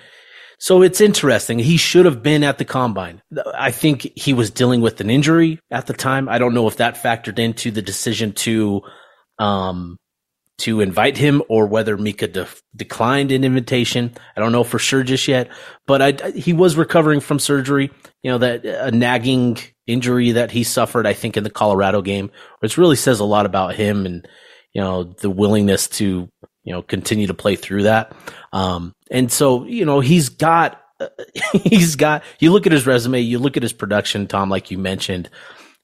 so 0.61 0.83
it's 0.83 1.01
interesting. 1.01 1.57
He 1.57 1.77
should 1.77 2.05
have 2.05 2.21
been 2.21 2.43
at 2.43 2.59
the 2.59 2.65
combine. 2.65 3.19
I 3.55 3.71
think 3.71 4.03
he 4.15 4.31
was 4.31 4.51
dealing 4.51 4.81
with 4.81 5.01
an 5.01 5.09
injury 5.09 5.59
at 5.71 5.87
the 5.87 5.93
time. 5.93 6.29
I 6.29 6.37
don't 6.37 6.53
know 6.53 6.67
if 6.67 6.77
that 6.77 7.01
factored 7.01 7.39
into 7.39 7.71
the 7.71 7.81
decision 7.81 8.33
to, 8.33 8.83
um, 9.39 9.97
to 10.59 10.81
invite 10.81 11.17
him 11.17 11.41
or 11.49 11.65
whether 11.65 11.97
Mika 11.97 12.27
de- 12.27 12.47
declined 12.75 13.31
an 13.31 13.43
invitation. 13.43 14.13
I 14.37 14.39
don't 14.39 14.51
know 14.51 14.63
for 14.63 14.77
sure 14.77 15.01
just 15.01 15.27
yet, 15.27 15.49
but 15.87 15.99
I, 15.99 16.29
he 16.29 16.53
was 16.53 16.77
recovering 16.77 17.21
from 17.21 17.39
surgery, 17.39 17.89
you 18.21 18.29
know, 18.29 18.37
that 18.37 18.63
a 18.63 18.91
nagging 18.91 19.57
injury 19.87 20.33
that 20.33 20.51
he 20.51 20.63
suffered, 20.63 21.07
I 21.07 21.13
think 21.13 21.37
in 21.37 21.43
the 21.43 21.49
Colorado 21.49 22.03
game, 22.03 22.29
which 22.59 22.77
really 22.77 22.97
says 22.97 23.19
a 23.19 23.25
lot 23.25 23.47
about 23.47 23.73
him 23.73 24.05
and, 24.05 24.27
you 24.73 24.81
know, 24.81 25.05
the 25.05 25.31
willingness 25.31 25.87
to, 25.87 26.29
you 26.63 26.73
know, 26.73 26.81
continue 26.81 27.27
to 27.27 27.33
play 27.33 27.55
through 27.55 27.83
that. 27.83 28.13
Um, 28.53 28.93
and 29.09 29.31
so, 29.31 29.65
you 29.65 29.85
know, 29.85 29.99
he's 29.99 30.29
got, 30.29 30.81
he's 31.53 31.95
got, 31.95 32.23
you 32.39 32.51
look 32.51 32.65
at 32.65 32.71
his 32.71 32.85
resume, 32.85 33.21
you 33.21 33.39
look 33.39 33.57
at 33.57 33.63
his 33.63 33.73
production, 33.73 34.27
Tom, 34.27 34.49
like 34.49 34.71
you 34.71 34.77
mentioned, 34.77 35.29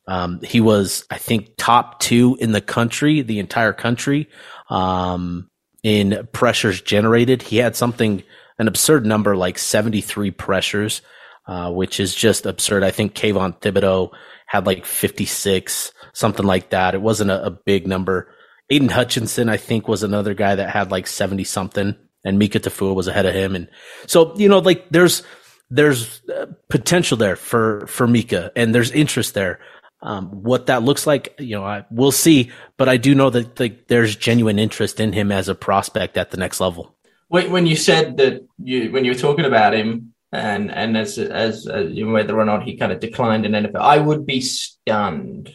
um, 0.07 0.39
he 0.41 0.61
was, 0.61 1.05
I 1.11 1.17
think, 1.17 1.51
top 1.57 1.99
two 1.99 2.37
in 2.39 2.51
the 2.53 2.61
country, 2.61 3.21
the 3.21 3.39
entire 3.39 3.73
country, 3.73 4.29
um, 4.69 5.49
in 5.83 6.27
pressures 6.31 6.81
generated. 6.81 7.41
He 7.41 7.57
had 7.57 7.75
something, 7.75 8.23
an 8.57 8.67
absurd 8.67 9.05
number 9.05 9.35
like 9.35 9.57
73 9.57 10.31
pressures, 10.31 11.01
uh, 11.47 11.71
which 11.71 11.99
is 11.99 12.15
just 12.15 12.45
absurd. 12.45 12.83
I 12.83 12.91
think 12.91 13.15
Kayvon 13.15 13.59
Thibodeaux 13.59 14.11
had 14.45 14.65
like 14.65 14.85
56, 14.85 15.91
something 16.13 16.45
like 16.45 16.69
that. 16.69 16.95
It 16.95 17.01
wasn't 17.01 17.31
a, 17.31 17.45
a 17.45 17.51
big 17.51 17.85
number. 17.85 18.33
Aidan 18.69 18.89
Hutchinson, 18.89 19.49
I 19.49 19.57
think, 19.57 19.87
was 19.87 20.03
another 20.03 20.33
guy 20.33 20.55
that 20.55 20.69
had 20.69 20.91
like 20.91 21.07
70 21.07 21.43
something, 21.45 21.95
and 22.23 22.39
Mika 22.39 22.59
Tafua 22.59 22.93
was 22.93 23.07
ahead 23.07 23.25
of 23.25 23.33
him. 23.33 23.55
And 23.55 23.69
so, 24.05 24.35
you 24.37 24.49
know, 24.49 24.59
like 24.59 24.89
there's, 24.89 25.23
there's 25.69 26.21
uh, 26.29 26.47
potential 26.69 27.17
there 27.17 27.35
for, 27.35 27.87
for 27.87 28.07
Mika 28.07 28.51
and 28.55 28.73
there's 28.73 28.91
interest 28.91 29.33
there. 29.33 29.59
Um, 30.01 30.27
what 30.43 30.67
that 30.67 30.83
looks 30.83 31.07
like, 31.07 31.33
you 31.39 31.55
know, 31.55 31.65
I, 31.65 31.85
we'll 31.89 32.11
see. 32.11 32.51
But 32.77 32.87
I 32.87 32.97
do 32.97 33.15
know 33.15 33.29
that 33.29 33.87
there's 33.87 34.15
genuine 34.15 34.59
interest 34.59 34.99
in 34.99 35.11
him 35.11 35.31
as 35.31 35.49
a 35.49 35.55
prospect 35.55 36.17
at 36.17 36.31
the 36.31 36.37
next 36.37 36.59
level. 36.59 36.95
When 37.29 37.65
you 37.65 37.75
said 37.75 38.17
that 38.17 38.47
you 38.57 38.89
when 38.91 39.03
you 39.03 39.11
were 39.11 39.17
talking 39.17 39.43
about 39.43 39.73
him 39.73 40.13
and 40.31 40.71
and 40.71 40.95
as 40.95 41.17
as, 41.17 41.67
as 41.67 41.91
whether 42.01 42.39
or 42.39 42.45
not 42.45 42.63
he 42.63 42.77
kind 42.77 42.93
of 42.93 43.01
declined 43.01 43.45
in 43.45 43.51
NFL, 43.51 43.81
I 43.81 43.97
would 43.97 44.25
be 44.25 44.39
stunned. 44.39 45.51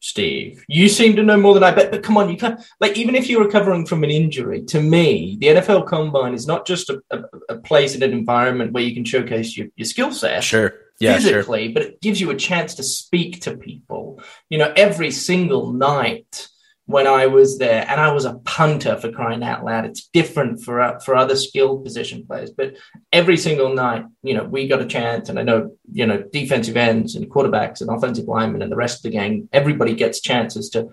Steve, 0.00 0.64
you 0.68 0.88
seem 0.88 1.16
to 1.16 1.22
know 1.22 1.36
more 1.36 1.54
than 1.54 1.64
I 1.64 1.72
bet, 1.72 1.90
but 1.90 2.02
come 2.02 2.16
on, 2.16 2.30
you 2.30 2.36
can't 2.36 2.60
like 2.80 2.96
even 2.96 3.14
if 3.14 3.28
you're 3.28 3.44
recovering 3.44 3.86
from 3.86 4.04
an 4.04 4.10
injury. 4.10 4.62
To 4.64 4.80
me, 4.80 5.36
the 5.40 5.48
NFL 5.48 5.86
Combine 5.86 6.34
is 6.34 6.46
not 6.46 6.66
just 6.66 6.90
a, 6.90 7.02
a, 7.10 7.22
a 7.50 7.58
place 7.58 7.94
in 7.94 8.02
an 8.02 8.12
environment 8.12 8.72
where 8.72 8.82
you 8.82 8.94
can 8.94 9.04
showcase 9.04 9.56
your, 9.56 9.68
your 9.76 9.86
skill 9.86 10.12
set. 10.12 10.44
Sure 10.44 10.74
yeah, 10.98 11.14
physically, 11.14 11.66
sure. 11.66 11.74
but 11.74 11.82
it 11.82 12.00
gives 12.00 12.20
you 12.20 12.30
a 12.30 12.36
chance 12.36 12.74
to 12.76 12.82
speak 12.82 13.42
to 13.42 13.56
people. 13.56 14.20
You 14.48 14.58
know, 14.58 14.72
every 14.76 15.10
single 15.10 15.72
night 15.72 16.48
when 16.86 17.08
I 17.08 17.26
was 17.26 17.58
there, 17.58 17.84
and 17.88 18.00
I 18.00 18.12
was 18.12 18.24
a 18.24 18.34
punter 18.34 18.96
for 18.96 19.10
crying 19.10 19.42
out 19.42 19.64
loud. 19.64 19.84
It's 19.84 20.08
different 20.12 20.62
for 20.62 20.80
uh, 20.80 21.00
for 21.00 21.16
other 21.16 21.34
skilled 21.34 21.84
position 21.84 22.24
players, 22.26 22.50
but 22.50 22.76
every 23.12 23.36
single 23.36 23.74
night, 23.74 24.04
you 24.22 24.34
know, 24.34 24.44
we 24.44 24.68
got 24.68 24.80
a 24.80 24.86
chance. 24.86 25.28
And 25.28 25.38
I 25.38 25.42
know, 25.42 25.76
you 25.90 26.06
know, 26.06 26.22
defensive 26.22 26.76
ends 26.76 27.16
and 27.16 27.28
quarterbacks 27.28 27.80
and 27.80 27.90
offensive 27.90 28.26
linemen 28.26 28.62
and 28.62 28.70
the 28.70 28.76
rest 28.76 28.98
of 28.98 29.02
the 29.02 29.16
gang, 29.18 29.48
everybody 29.52 29.94
gets 29.94 30.20
chances 30.20 30.70
to 30.70 30.90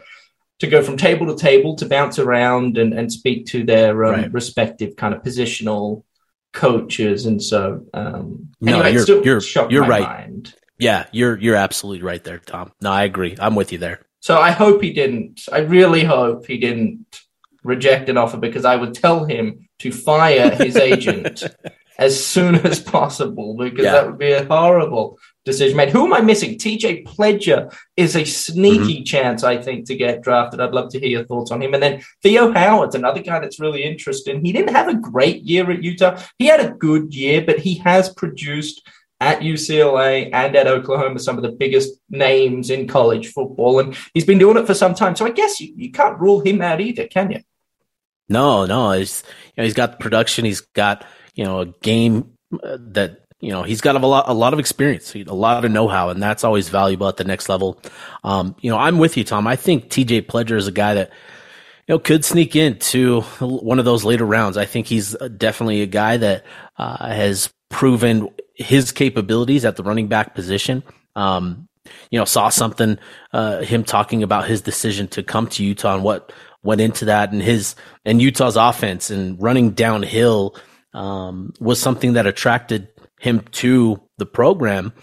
to 0.59 0.67
go 0.67 0.81
from 0.81 0.97
table 0.97 1.27
to 1.27 1.35
table 1.35 1.75
to 1.75 1.85
bounce 1.85 2.17
around 2.17 2.77
and, 2.77 2.93
and 2.93 3.11
speak 3.11 3.45
to 3.47 3.63
their 3.63 4.03
um, 4.05 4.11
right. 4.11 4.33
respective 4.33 4.95
kind 4.95 5.13
of 5.13 5.21
positional 5.21 6.03
coaches, 6.53 7.27
and 7.27 7.41
so 7.41 7.85
um, 7.93 8.49
no, 8.59 8.81
anyway, 8.81 8.93
you're 8.93 9.23
you're 9.23 9.69
you're 9.69 9.85
right. 9.85 10.01
Mind. 10.01 10.55
Yeah, 10.79 11.05
you're 11.11 11.37
you're 11.37 11.55
absolutely 11.55 12.03
right 12.03 12.23
there, 12.23 12.39
Tom. 12.39 12.71
No, 12.81 12.91
I 12.91 13.03
agree. 13.03 13.35
I'm 13.39 13.53
with 13.53 13.71
you 13.71 13.77
there. 13.77 14.05
So 14.23 14.37
I 14.37 14.51
hope 14.51 14.81
he 14.81 14.93
didn't. 14.93 15.49
I 15.51 15.57
really 15.57 16.05
hope 16.05 16.45
he 16.45 16.57
didn't 16.57 17.05
reject 17.61 18.07
an 18.07 18.17
offer 18.17 18.37
because 18.37 18.63
I 18.63 18.77
would 18.77 18.93
tell 18.93 19.25
him 19.25 19.67
to 19.79 19.91
fire 19.91 20.49
his 20.49 20.77
agent 20.91 21.43
as 21.99 22.25
soon 22.25 22.55
as 22.55 22.79
possible 22.79 23.57
because 23.57 23.83
yeah. 23.83 23.91
that 23.91 24.07
would 24.07 24.17
be 24.17 24.31
a 24.31 24.45
horrible 24.45 25.19
decision 25.43 25.75
made. 25.75 25.89
Who 25.89 26.05
am 26.05 26.13
I 26.13 26.21
missing? 26.21 26.57
TJ 26.57 27.05
Pledger 27.05 27.75
is 27.97 28.15
a 28.15 28.23
sneaky 28.23 28.99
mm-hmm. 28.99 29.03
chance, 29.03 29.43
I 29.43 29.57
think, 29.57 29.87
to 29.87 29.95
get 29.97 30.21
drafted. 30.21 30.61
I'd 30.61 30.73
love 30.73 30.89
to 30.91 31.01
hear 31.01 31.09
your 31.09 31.25
thoughts 31.25 31.51
on 31.51 31.61
him. 31.61 31.73
And 31.73 31.83
then 31.83 32.01
Theo 32.21 32.53
Howard's 32.53 32.95
another 32.95 33.21
guy 33.21 33.41
that's 33.41 33.59
really 33.59 33.83
interesting. 33.83 34.45
He 34.45 34.53
didn't 34.53 34.73
have 34.73 34.87
a 34.87 34.95
great 34.95 35.43
year 35.43 35.69
at 35.69 35.83
Utah. 35.83 36.17
He 36.39 36.45
had 36.45 36.61
a 36.61 36.71
good 36.71 37.13
year, 37.13 37.43
but 37.45 37.59
he 37.59 37.75
has 37.79 38.07
produced 38.13 38.87
at 39.19 39.39
UCLA 39.39 40.29
and 40.33 40.55
at 40.55 40.67
Oklahoma 40.67 41.19
some 41.19 41.37
of 41.37 41.43
the 41.43 41.51
biggest 41.51 41.93
names 42.09 42.69
in 42.69 42.87
college 42.87 43.31
football. 43.31 43.79
And 43.79 43.95
he's 44.13 44.25
been 44.25 44.37
doing 44.37 44.57
it 44.57 44.67
for 44.67 44.73
some 44.73 44.93
time. 44.93 45.15
So 45.15 45.25
I 45.25 45.31
guess 45.31 45.59
you, 45.59 45.73
you 45.75 45.91
can't 45.91 46.19
rule 46.19 46.41
him 46.41 46.61
out 46.61 46.81
either, 46.81 47.07
can 47.07 47.31
you? 47.31 47.39
No, 48.29 48.65
no. 48.65 48.91
He's, 48.91 49.23
you 49.47 49.53
know, 49.57 49.63
he's 49.63 49.73
got 49.73 49.99
production. 49.99 50.45
He's 50.45 50.61
got, 50.61 51.05
you 51.35 51.43
know, 51.43 51.59
a 51.59 51.65
game 51.65 52.31
uh, 52.61 52.77
that 52.79 53.19
you 53.39 53.51
know 53.51 53.63
he's 53.63 53.81
got 53.81 53.95
a 53.95 53.99
lot 53.99 54.29
a 54.29 54.33
lot 54.33 54.53
of 54.53 54.59
experience 54.59 55.13
a 55.15 55.23
lot 55.23 55.65
of 55.65 55.69
know-how 55.69 56.09
and 56.09 56.23
that's 56.23 56.45
always 56.45 56.69
valuable 56.69 57.09
at 57.09 57.17
the 57.17 57.25
next 57.25 57.49
level 57.49 57.77
um, 58.23 58.55
you 58.61 58.71
know 58.71 58.77
i'm 58.77 58.99
with 58.99 59.17
you 59.17 59.23
tom 59.25 59.47
i 59.47 59.57
think 59.57 59.89
tj 59.89 60.25
pledger 60.25 60.55
is 60.55 60.67
a 60.67 60.71
guy 60.71 60.93
that 60.93 61.09
you 61.87 61.93
know 61.93 61.99
could 61.99 62.23
sneak 62.23 62.55
into 62.55 63.19
one 63.41 63.79
of 63.79 63.85
those 63.85 64.05
later 64.05 64.25
rounds 64.25 64.55
i 64.55 64.63
think 64.63 64.87
he's 64.87 65.13
definitely 65.35 65.81
a 65.81 65.85
guy 65.87 66.15
that 66.15 66.45
uh, 66.77 67.05
has 67.05 67.51
proven 67.69 68.29
his 68.53 68.91
capabilities 68.91 69.65
at 69.65 69.75
the 69.75 69.83
running 69.83 70.07
back 70.07 70.35
position 70.35 70.83
um, 71.15 71.67
you 72.09 72.19
know 72.19 72.25
saw 72.25 72.49
something 72.49 72.97
uh, 73.33 73.61
him 73.61 73.83
talking 73.83 74.23
about 74.23 74.47
his 74.47 74.61
decision 74.61 75.07
to 75.07 75.23
come 75.23 75.47
to 75.47 75.63
utah 75.63 75.95
and 75.95 76.03
what 76.03 76.31
went 76.63 76.81
into 76.81 77.05
that 77.05 77.31
and 77.31 77.41
his 77.41 77.75
and 78.05 78.21
utah's 78.21 78.55
offense 78.55 79.09
and 79.09 79.41
running 79.41 79.71
downhill 79.71 80.55
um, 80.93 81.53
was 81.59 81.79
something 81.79 82.13
that 82.13 82.27
attracted 82.27 82.87
him 83.19 83.41
to 83.51 84.01
the 84.17 84.25
program 84.25 84.93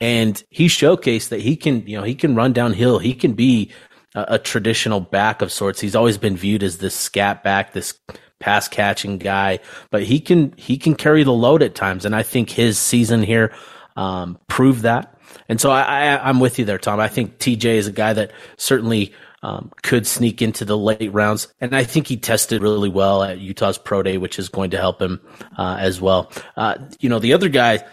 and 0.00 0.42
he 0.48 0.66
showcased 0.66 1.28
that 1.28 1.40
he 1.40 1.56
can, 1.56 1.86
you 1.86 1.96
know, 1.96 2.04
he 2.04 2.14
can 2.14 2.34
run 2.34 2.52
downhill. 2.52 2.98
He 2.98 3.14
can 3.14 3.34
be 3.34 3.70
a, 4.14 4.34
a, 4.34 4.38
traditional 4.38 5.00
back 5.00 5.42
of 5.42 5.52
sorts. 5.52 5.80
He's 5.80 5.94
always 5.94 6.16
been 6.16 6.36
viewed 6.36 6.62
as 6.62 6.78
this 6.78 6.94
scat 6.94 7.44
back, 7.44 7.74
this 7.74 7.98
pass 8.40 8.66
catching 8.68 9.18
guy, 9.18 9.60
but 9.90 10.02
he 10.02 10.18
can, 10.18 10.52
he 10.56 10.76
can 10.76 10.94
carry 10.94 11.22
the 11.22 11.32
load 11.32 11.62
at 11.62 11.74
times. 11.74 12.04
And 12.04 12.16
I 12.16 12.22
think 12.22 12.50
his 12.50 12.78
season 12.78 13.22
here, 13.22 13.52
um, 13.96 14.38
proved 14.48 14.82
that. 14.82 15.16
And 15.48 15.60
so 15.60 15.70
I, 15.70 15.82
I, 15.82 16.28
I'm 16.28 16.40
with 16.40 16.58
you 16.58 16.64
there, 16.64 16.78
Tom. 16.78 16.98
I 16.98 17.08
think 17.08 17.38
TJ 17.38 17.64
is 17.64 17.86
a 17.86 17.92
guy 17.92 18.12
that 18.14 18.32
certainly, 18.56 19.14
um, 19.42 19.70
could 19.82 20.06
sneak 20.06 20.42
into 20.42 20.64
the 20.64 20.76
late 20.76 21.12
rounds. 21.12 21.48
And 21.60 21.74
I 21.74 21.84
think 21.84 22.06
he 22.06 22.16
tested 22.16 22.62
really 22.62 22.88
well 22.88 23.22
at 23.22 23.38
Utah's 23.38 23.78
Pro 23.78 24.02
Day, 24.02 24.18
which 24.18 24.38
is 24.38 24.48
going 24.48 24.70
to 24.70 24.78
help 24.78 25.00
him 25.00 25.20
uh, 25.56 25.76
as 25.80 26.00
well. 26.00 26.30
Uh, 26.56 26.76
you 27.00 27.08
know, 27.08 27.18
the 27.18 27.32
other 27.32 27.48
guy, 27.48 27.84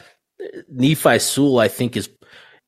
Nephi 0.70 1.20
Sewell, 1.20 1.60
I 1.60 1.68
think 1.68 1.96
is. 1.98 2.10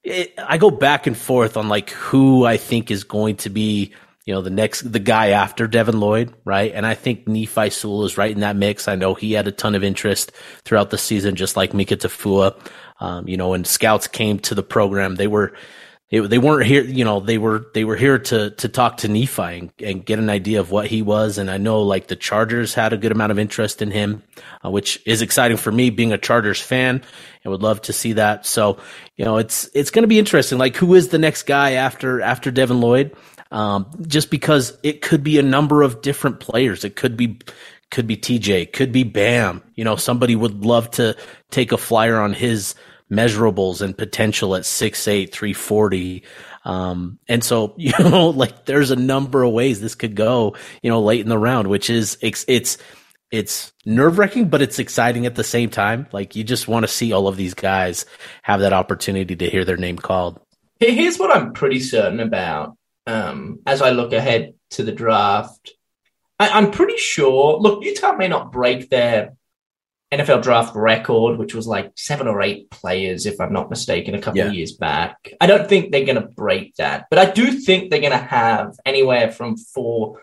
It, 0.02 0.34
I 0.38 0.58
go 0.58 0.72
back 0.72 1.08
and 1.08 1.18
forth 1.18 1.58
on 1.58 1.68
like 1.68 1.90
who 1.90 2.46
I 2.46 2.56
think 2.56 2.90
is 2.90 3.04
going 3.04 3.36
to 3.38 3.50
be, 3.50 3.94
you 4.30 4.36
know, 4.36 4.44
the 4.44 4.52
next 4.52 4.82
the 4.82 5.00
guy 5.00 5.30
after 5.30 5.66
Devin 5.66 6.00
Lloyd, 6.00 6.32
right? 6.46 6.72
And 6.72 6.86
I 6.86 6.94
think 6.94 7.28
Nephi 7.28 7.72
Sewell 7.72 8.06
is 8.06 8.16
right 8.16 8.30
in 8.30 8.42
that 8.42 8.56
mix. 8.56 8.88
I 8.88 8.94
know 8.94 9.16
he 9.16 9.32
had 9.32 9.48
a 9.48 9.52
ton 9.52 9.74
of 9.74 9.84
interest 9.84 10.32
throughout 10.66 10.92
the 10.92 11.00
season, 11.00 11.34
just 11.34 11.58
like 11.58 11.74
Mika 11.74 11.98
Tafua. 11.98 12.56
Um, 13.00 13.28
you 13.28 13.38
know, 13.38 13.50
when 13.50 13.66
scouts 13.66 14.08
came 14.08 14.38
to 14.42 14.54
the 14.54 14.62
program, 14.62 15.16
they 15.16 15.26
were 15.26 15.56
it, 16.12 16.22
they 16.22 16.38
weren't 16.38 16.68
here, 16.68 16.84
you 16.84 17.06
know, 17.06 17.20
they 17.20 17.40
were, 17.40 17.68
they 17.74 17.84
were 17.84 17.96
here 17.96 18.18
to, 18.18 18.52
to 18.52 18.68
talk 18.68 18.98
to 18.98 19.08
Nephi 19.08 19.42
and, 19.42 19.72
and, 19.80 20.06
get 20.06 20.18
an 20.18 20.30
idea 20.30 20.60
of 20.60 20.72
what 20.72 20.88
he 20.88 21.04
was. 21.04 21.38
And 21.38 21.52
I 21.52 21.58
know 21.58 21.84
like 21.84 22.08
the 22.08 22.16
Chargers 22.16 22.74
had 22.74 22.94
a 22.94 22.98
good 22.98 23.12
amount 23.12 23.32
of 23.32 23.38
interest 23.38 23.82
in 23.84 23.92
him, 23.92 24.24
uh, 24.66 24.72
which 24.72 25.00
is 25.06 25.22
exciting 25.22 25.58
for 25.58 25.72
me 25.72 25.92
being 25.92 26.12
a 26.12 26.18
Chargers 26.18 26.60
fan 26.60 27.04
and 27.44 27.52
would 27.52 27.62
love 27.62 27.84
to 27.84 27.94
see 27.94 28.14
that. 28.14 28.48
So, 28.48 28.80
you 29.18 29.26
know, 29.26 29.38
it's, 29.38 29.70
it's 29.76 29.92
going 29.92 30.02
to 30.02 30.08
be 30.08 30.18
interesting. 30.18 30.58
Like 30.58 30.76
who 30.76 30.96
is 30.96 31.10
the 31.10 31.20
next 31.20 31.44
guy 31.44 31.74
after, 31.74 32.22
after 32.22 32.50
Devin 32.50 32.82
Lloyd? 32.82 33.16
Um, 33.52 33.90
just 34.08 34.30
because 34.30 34.78
it 34.84 35.02
could 35.02 35.24
be 35.24 35.40
a 35.40 35.44
number 35.44 35.82
of 35.82 36.02
different 36.02 36.40
players. 36.40 36.84
It 36.84 36.96
could 36.96 37.18
be, 37.18 37.40
could 37.90 38.06
be 38.06 38.16
TJ, 38.16 38.74
could 38.74 38.92
be 38.92 39.04
Bam. 39.04 39.64
You 39.76 39.84
know, 39.84 39.96
somebody 39.96 40.36
would 40.36 40.64
love 40.64 40.92
to 40.92 41.16
take 41.50 41.72
a 41.72 41.78
flyer 41.78 42.20
on 42.20 42.34
his, 42.34 42.76
measurables 43.12 43.82
and 43.82 43.98
potential 43.98 44.56
at 44.56 44.64
6'8, 44.64 45.32
340. 45.32 46.24
Um, 46.66 47.20
and 47.28 47.44
so, 47.44 47.74
you 47.78 47.94
know, 48.00 48.30
like 48.30 48.66
there's 48.66 48.92
a 48.92 48.96
number 48.96 49.44
of 49.44 49.54
ways 49.54 49.82
this 49.82 49.96
could 49.96 50.16
go, 50.16 50.56
you 50.82 50.90
know, 50.90 51.02
late 51.02 51.22
in 51.22 51.30
the 51.30 51.38
round, 51.38 51.68
which 51.68 51.90
is, 51.90 52.18
it's, 52.22 52.46
it's, 52.48 52.78
it's 53.32 53.74
nerve 53.86 54.18
wracking, 54.18 54.50
but 54.50 54.62
it's 54.62 54.80
exciting 54.80 55.26
at 55.26 55.36
the 55.36 55.44
same 55.44 55.70
time. 55.70 56.08
Like 56.12 56.36
you 56.36 56.44
just 56.44 56.68
want 56.68 56.84
to 56.84 56.88
see 56.88 57.14
all 57.14 57.28
of 57.28 57.38
these 57.38 57.54
guys 57.54 58.06
have 58.42 58.62
that 58.62 58.74
opportunity 58.74 59.36
to 59.36 59.50
hear 59.50 59.66
their 59.66 59.78
name 59.78 59.98
called. 59.98 60.40
Here's 60.80 61.20
what 61.20 61.36
I'm 61.36 61.54
pretty 61.54 61.80
certain 61.80 62.20
about. 62.22 62.76
Um, 63.10 63.60
as 63.66 63.82
I 63.82 63.90
look 63.90 64.14
ahead 64.14 64.54
to 64.72 64.84
the 64.84 64.92
draft, 64.92 65.72
I, 66.38 66.50
I'm 66.50 66.70
pretty 66.70 66.98
sure. 66.98 67.58
Look, 67.58 67.84
Utah 67.84 68.16
may 68.16 68.28
not 68.28 68.52
break 68.52 68.90
their 68.90 69.34
NFL 70.12 70.44
draft 70.44 70.76
record, 70.76 71.40
which 71.40 71.56
was 71.56 71.66
like 71.66 71.92
seven 71.96 72.28
or 72.28 72.44
eight 72.44 72.70
players, 72.70 73.26
if 73.26 73.42
I'm 73.42 73.52
not 73.52 73.72
mistaken, 73.72 74.14
a 74.14 74.22
couple 74.22 74.38
yeah. 74.38 74.48
of 74.48 74.54
years 74.54 74.74
back. 74.74 75.34
I 75.42 75.48
don't 75.48 75.68
think 75.68 75.92
they're 75.92 76.06
going 76.06 76.22
to 76.22 76.28
break 76.28 76.76
that, 76.76 77.08
but 77.10 77.18
I 77.18 77.32
do 77.32 77.52
think 77.52 77.90
they're 77.90 78.00
going 78.00 78.12
to 78.12 78.18
have 78.18 78.76
anywhere 78.86 79.32
from 79.32 79.58
four 79.58 80.22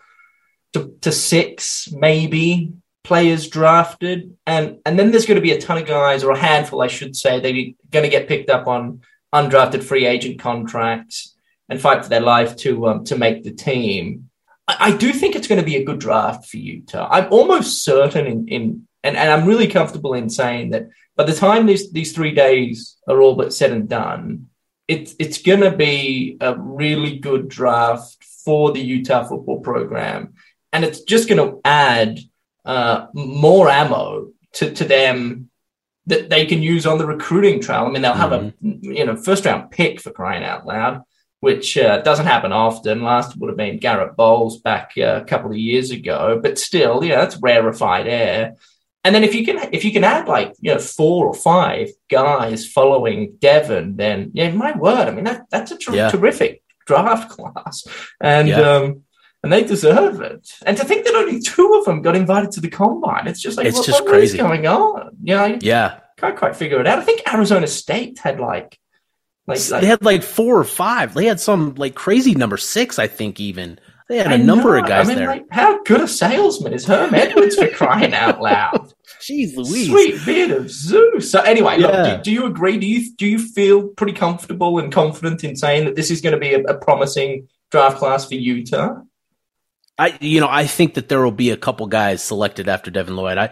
to, 0.73 0.93
to 1.01 1.11
six, 1.11 1.89
maybe 1.91 2.71
players 3.03 3.47
drafted, 3.49 4.37
and 4.45 4.79
and 4.85 4.97
then 4.97 5.11
there's 5.11 5.25
going 5.25 5.35
to 5.35 5.41
be 5.41 5.51
a 5.51 5.61
ton 5.61 5.77
of 5.77 5.87
guys, 5.87 6.23
or 6.23 6.31
a 6.31 6.37
handful, 6.39 6.81
I 6.81 6.87
should 6.87 7.17
say, 7.17 7.39
they're 7.39 7.73
going 7.91 8.03
to 8.03 8.09
get 8.09 8.29
picked 8.29 8.49
up 8.49 8.67
on 8.67 9.01
undrafted 9.33 9.83
free 9.83 10.05
agent 10.05 10.39
contracts 10.39 11.36
and 11.69 11.81
fight 11.81 12.03
for 12.03 12.09
their 12.09 12.21
life 12.21 12.55
to 12.57 12.87
um, 12.87 13.03
to 13.05 13.17
make 13.17 13.43
the 13.43 13.51
team. 13.51 14.29
I, 14.67 14.77
I, 14.79 14.97
do 14.97 15.11
think 15.11 15.35
it's 15.35 15.47
going 15.47 15.59
to 15.59 15.65
be 15.65 15.77
a 15.77 15.83
good 15.83 15.99
draft 15.99 16.47
for 16.47 16.57
Utah. 16.57 17.07
I'm 17.11 17.31
almost 17.31 17.83
certain 17.83 18.25
in, 18.25 18.47
in 18.47 18.87
and, 19.03 19.17
and 19.17 19.31
I'm 19.31 19.47
really 19.47 19.67
comfortable 19.67 20.13
in 20.13 20.29
saying 20.29 20.71
that 20.71 20.89
by 21.15 21.23
the 21.23 21.33
time 21.33 21.65
these 21.65 21.91
these 21.91 22.13
three 22.13 22.33
days 22.33 22.97
are 23.07 23.21
all 23.21 23.35
but 23.35 23.53
said 23.53 23.71
and 23.71 23.89
done, 23.89 24.47
it's 24.87 25.15
it's 25.19 25.41
going 25.41 25.61
to 25.61 25.71
be 25.71 26.37
a 26.41 26.55
really 26.55 27.17
good 27.19 27.49
draft 27.49 28.23
for 28.23 28.71
the 28.71 28.81
Utah 28.81 29.23
football 29.23 29.59
program, 29.59 30.35
and 30.71 30.85
it's 30.85 31.01
just 31.01 31.27
going 31.27 31.45
to 31.45 31.59
add 31.65 32.19
uh, 32.65 33.07
more 33.13 33.69
ammo 33.69 34.31
to, 34.53 34.71
to 34.71 34.83
them 34.83 35.49
that 36.05 36.29
they 36.29 36.45
can 36.45 36.61
use 36.61 36.85
on 36.85 36.97
the 36.97 37.05
recruiting 37.05 37.61
trail. 37.61 37.85
I 37.85 37.89
mean, 37.89 38.01
they'll 38.01 38.13
have 38.13 38.31
mm-hmm. 38.31 38.91
a 38.91 38.95
you 38.95 39.05
know 39.05 39.15
first 39.15 39.45
round 39.45 39.71
pick 39.71 39.99
for 40.01 40.11
crying 40.11 40.43
out 40.43 40.65
loud, 40.65 41.03
which 41.39 41.77
uh, 41.77 42.01
doesn't 42.01 42.25
happen 42.25 42.51
often. 42.51 43.03
Last 43.03 43.37
would 43.37 43.49
have 43.49 43.57
been 43.57 43.77
Garett 43.77 44.15
Bolles 44.15 44.59
back 44.59 44.93
uh, 44.97 45.21
a 45.21 45.25
couple 45.25 45.51
of 45.51 45.57
years 45.57 45.91
ago, 45.91 46.39
but 46.41 46.57
still, 46.57 47.03
you 47.03 47.09
know, 47.09 47.17
that's 47.17 47.37
rarefied 47.37 48.07
air. 48.07 48.55
And 49.03 49.15
then 49.15 49.23
if 49.23 49.33
you 49.33 49.45
can 49.45 49.69
if 49.71 49.85
you 49.85 49.93
can 49.93 50.03
add 50.03 50.27
like 50.27 50.53
you 50.59 50.73
know 50.73 50.79
four 50.79 51.27
or 51.27 51.33
five 51.33 51.89
guys 52.09 52.67
following 52.67 53.37
Devin, 53.39 53.95
then 53.95 54.31
yeah, 54.33 54.51
my 54.51 54.75
word, 54.77 55.07
I 55.07 55.11
mean 55.11 55.23
that 55.23 55.45
that's 55.49 55.71
a 55.71 55.77
ter- 55.77 55.95
yeah. 55.95 56.09
terrific 56.09 56.61
draft 56.85 57.29
class, 57.29 57.87
and 58.19 58.49
yeah. 58.49 58.59
um, 58.59 59.03
and 59.43 59.53
they 59.53 59.63
deserve 59.63 60.19
it. 60.19 60.49
And 60.65 60.75
to 60.75 60.83
think 60.83 61.05
that 61.05 61.15
only 61.15 61.39
two 61.39 61.75
of 61.75 61.85
them 61.85 62.01
got 62.01 62.17
invited 62.17 62.51
to 62.51 62.59
the 62.59 62.69
combine, 62.69 63.27
it's 63.27 63.39
just 63.39 63.57
like 63.57 63.67
it's 63.67 63.77
what, 63.77 63.85
just 63.85 64.01
what 64.01 64.09
crazy. 64.09 64.37
going 64.37 64.67
on? 64.67 65.15
You 65.23 65.35
know, 65.35 65.57
yeah, 65.61 65.99
can't 66.17 66.35
quite 66.35 66.55
figure 66.55 66.81
it 66.81 66.87
out. 66.87 66.99
I 66.99 67.03
think 67.03 67.21
Arizona 67.31 67.67
State 67.67 68.19
had 68.19 68.39
like, 68.39 68.77
like, 69.47 69.69
like 69.69 69.81
they 69.81 69.87
had 69.87 70.03
like 70.03 70.23
four 70.23 70.57
or 70.57 70.63
five. 70.63 71.13
They 71.13 71.25
had 71.25 71.39
some 71.39 71.75
like 71.75 71.95
crazy 71.95 72.35
number 72.35 72.57
six, 72.57 72.99
I 72.99 73.07
think. 73.07 73.39
Even 73.39 73.79
they 74.09 74.17
had 74.17 74.31
a 74.31 74.37
number 74.37 74.73
know. 74.73 74.83
of 74.83 74.87
guys 74.87 75.07
I 75.07 75.09
mean, 75.09 75.17
there. 75.17 75.27
Like, 75.27 75.45
how 75.51 75.81
good 75.83 76.01
a 76.01 76.07
salesman 76.07 76.73
is 76.73 76.85
Herm 76.85 77.13
Edwards 77.13 77.55
for 77.55 77.67
crying 77.69 78.13
out 78.13 78.41
loud? 78.41 78.93
Jeez 79.21 79.55
Louise. 79.55 79.87
Sweet 79.87 80.25
beard 80.25 80.51
of 80.51 80.69
Zeus. 80.69 81.31
So 81.31 81.41
anyway, 81.41 81.77
yeah. 81.79 81.87
look, 81.87 82.17
do, 82.17 82.23
do, 82.23 82.31
you 82.31 82.45
agree? 82.45 82.77
Do 82.77 82.87
you 82.87 83.15
do 83.15 83.25
you 83.25 83.39
feel 83.39 83.87
pretty 83.87 84.13
comfortable 84.13 84.79
and 84.79 84.91
confident 84.91 85.43
in 85.43 85.55
saying 85.55 85.85
that 85.85 85.95
this 85.95 86.11
is 86.11 86.21
going 86.21 86.33
to 86.33 86.39
be 86.39 86.53
a, 86.53 86.61
a 86.63 86.77
promising 86.77 87.47
draft 87.71 87.97
class 87.97 88.27
for 88.27 88.35
Utah? 88.35 89.01
I, 89.99 90.17
you 90.21 90.39
know, 90.39 90.47
I 90.49 90.67
think 90.67 90.93
that 90.93 91.09
there 91.09 91.21
will 91.21 91.31
be 91.31 91.49
a 91.49 91.57
couple 91.57 91.87
guys 91.87 92.21
selected 92.21 92.69
after 92.69 92.91
Devin 92.91 93.15
Lloyd. 93.15 93.37
I, 93.37 93.49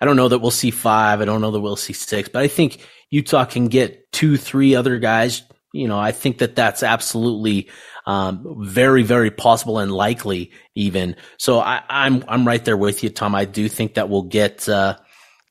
I 0.00 0.04
don't 0.04 0.16
know 0.16 0.28
that 0.28 0.38
we'll 0.38 0.50
see 0.52 0.70
five. 0.70 1.20
I 1.20 1.24
don't 1.24 1.40
know 1.40 1.50
that 1.50 1.60
we'll 1.60 1.76
see 1.76 1.92
six, 1.92 2.28
but 2.28 2.42
I 2.42 2.48
think 2.48 2.86
Utah 3.10 3.44
can 3.44 3.66
get 3.66 4.12
two, 4.12 4.36
three 4.36 4.76
other 4.76 4.98
guys. 4.98 5.42
You 5.72 5.88
know, 5.88 5.98
I 5.98 6.12
think 6.12 6.38
that 6.38 6.54
that's 6.54 6.82
absolutely, 6.82 7.68
um, 8.06 8.56
very, 8.60 9.02
very 9.02 9.30
possible 9.30 9.78
and 9.78 9.92
likely 9.92 10.52
even. 10.74 11.16
So 11.36 11.58
I, 11.58 11.82
I'm, 11.90 12.24
I'm 12.28 12.46
right 12.46 12.64
there 12.64 12.76
with 12.76 13.02
you, 13.02 13.10
Tom. 13.10 13.34
I 13.34 13.44
do 13.44 13.68
think 13.68 13.94
that 13.94 14.08
we'll 14.08 14.22
get, 14.22 14.68
uh, 14.68 14.96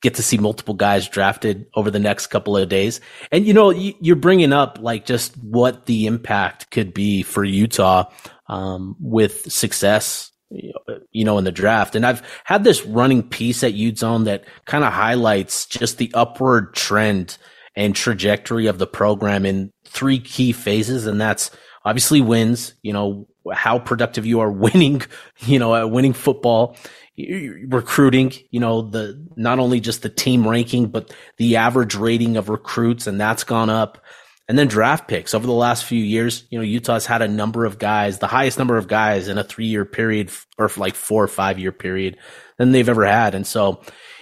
get 0.01 0.15
to 0.15 0.23
see 0.23 0.37
multiple 0.37 0.75
guys 0.75 1.09
drafted 1.09 1.65
over 1.75 1.91
the 1.91 1.99
next 1.99 2.27
couple 2.27 2.55
of 2.55 2.69
days. 2.69 3.01
And 3.31 3.45
you 3.45 3.53
know, 3.53 3.71
you're 3.71 4.15
bringing 4.15 4.53
up 4.53 4.79
like 4.79 5.05
just 5.05 5.35
what 5.37 5.87
the 5.87 6.05
impact 6.05 6.71
could 6.71 6.93
be 6.93 7.21
for 7.23 7.43
Utah 7.43 8.05
um, 8.47 8.95
with 8.99 9.51
success 9.51 10.31
you 10.49 11.25
know, 11.25 11.37
in 11.37 11.43
the 11.43 11.51
draft. 11.51 11.95
And 11.95 12.05
I've 12.05 12.21
had 12.43 12.63
this 12.63 12.85
running 12.85 13.23
piece 13.23 13.63
at 13.63 13.73
Ute 13.73 13.97
Zone 13.97 14.25
that 14.25 14.45
kind 14.65 14.83
of 14.83 14.93
highlights 14.93 15.65
just 15.65 15.97
the 15.97 16.11
upward 16.13 16.73
trend 16.73 17.37
and 17.75 17.95
trajectory 17.95 18.67
of 18.67 18.79
the 18.79 18.87
program 18.87 19.45
in 19.45 19.71
three 19.85 20.19
key 20.19 20.51
phases. 20.51 21.05
And 21.05 21.19
that's 21.19 21.51
obviously 21.85 22.21
wins, 22.21 22.73
you 22.81 22.93
know, 22.93 23.27
how 23.53 23.79
productive 23.79 24.25
you 24.25 24.39
are 24.39 24.51
winning, 24.51 25.01
you 25.39 25.59
know, 25.59 25.75
at 25.75 25.91
winning 25.91 26.13
football, 26.13 26.77
recruiting, 27.17 28.33
you 28.49 28.59
know, 28.59 28.81
the, 28.81 29.23
not 29.35 29.59
only 29.59 29.79
just 29.79 30.01
the 30.01 30.09
team 30.09 30.47
ranking, 30.47 30.87
but 30.87 31.13
the 31.37 31.57
average 31.57 31.95
rating 31.95 32.37
of 32.37 32.49
recruits. 32.49 33.05
And 33.05 33.19
that's 33.19 33.43
gone 33.43 33.69
up. 33.69 34.03
And 34.47 34.57
then 34.57 34.67
draft 34.67 35.09
picks 35.09 35.33
over 35.33 35.45
the 35.45 35.51
last 35.51 35.83
few 35.83 36.01
years, 36.01 36.45
you 36.49 36.57
know, 36.57 36.63
Utah's 36.63 37.05
had 37.05 37.21
a 37.21 37.27
number 37.27 37.65
of 37.65 37.77
guys, 37.77 38.19
the 38.19 38.27
highest 38.27 38.57
number 38.57 38.77
of 38.77 38.87
guys 38.87 39.27
in 39.27 39.37
a 39.37 39.43
three 39.43 39.65
year 39.65 39.83
period 39.83 40.31
or 40.57 40.71
like 40.77 40.95
four 40.95 41.23
or 41.23 41.27
five 41.27 41.59
year 41.59 41.73
period 41.73 42.17
than 42.57 42.71
they've 42.71 42.87
ever 42.87 43.05
had. 43.05 43.35
And 43.35 43.45
so, 43.45 43.81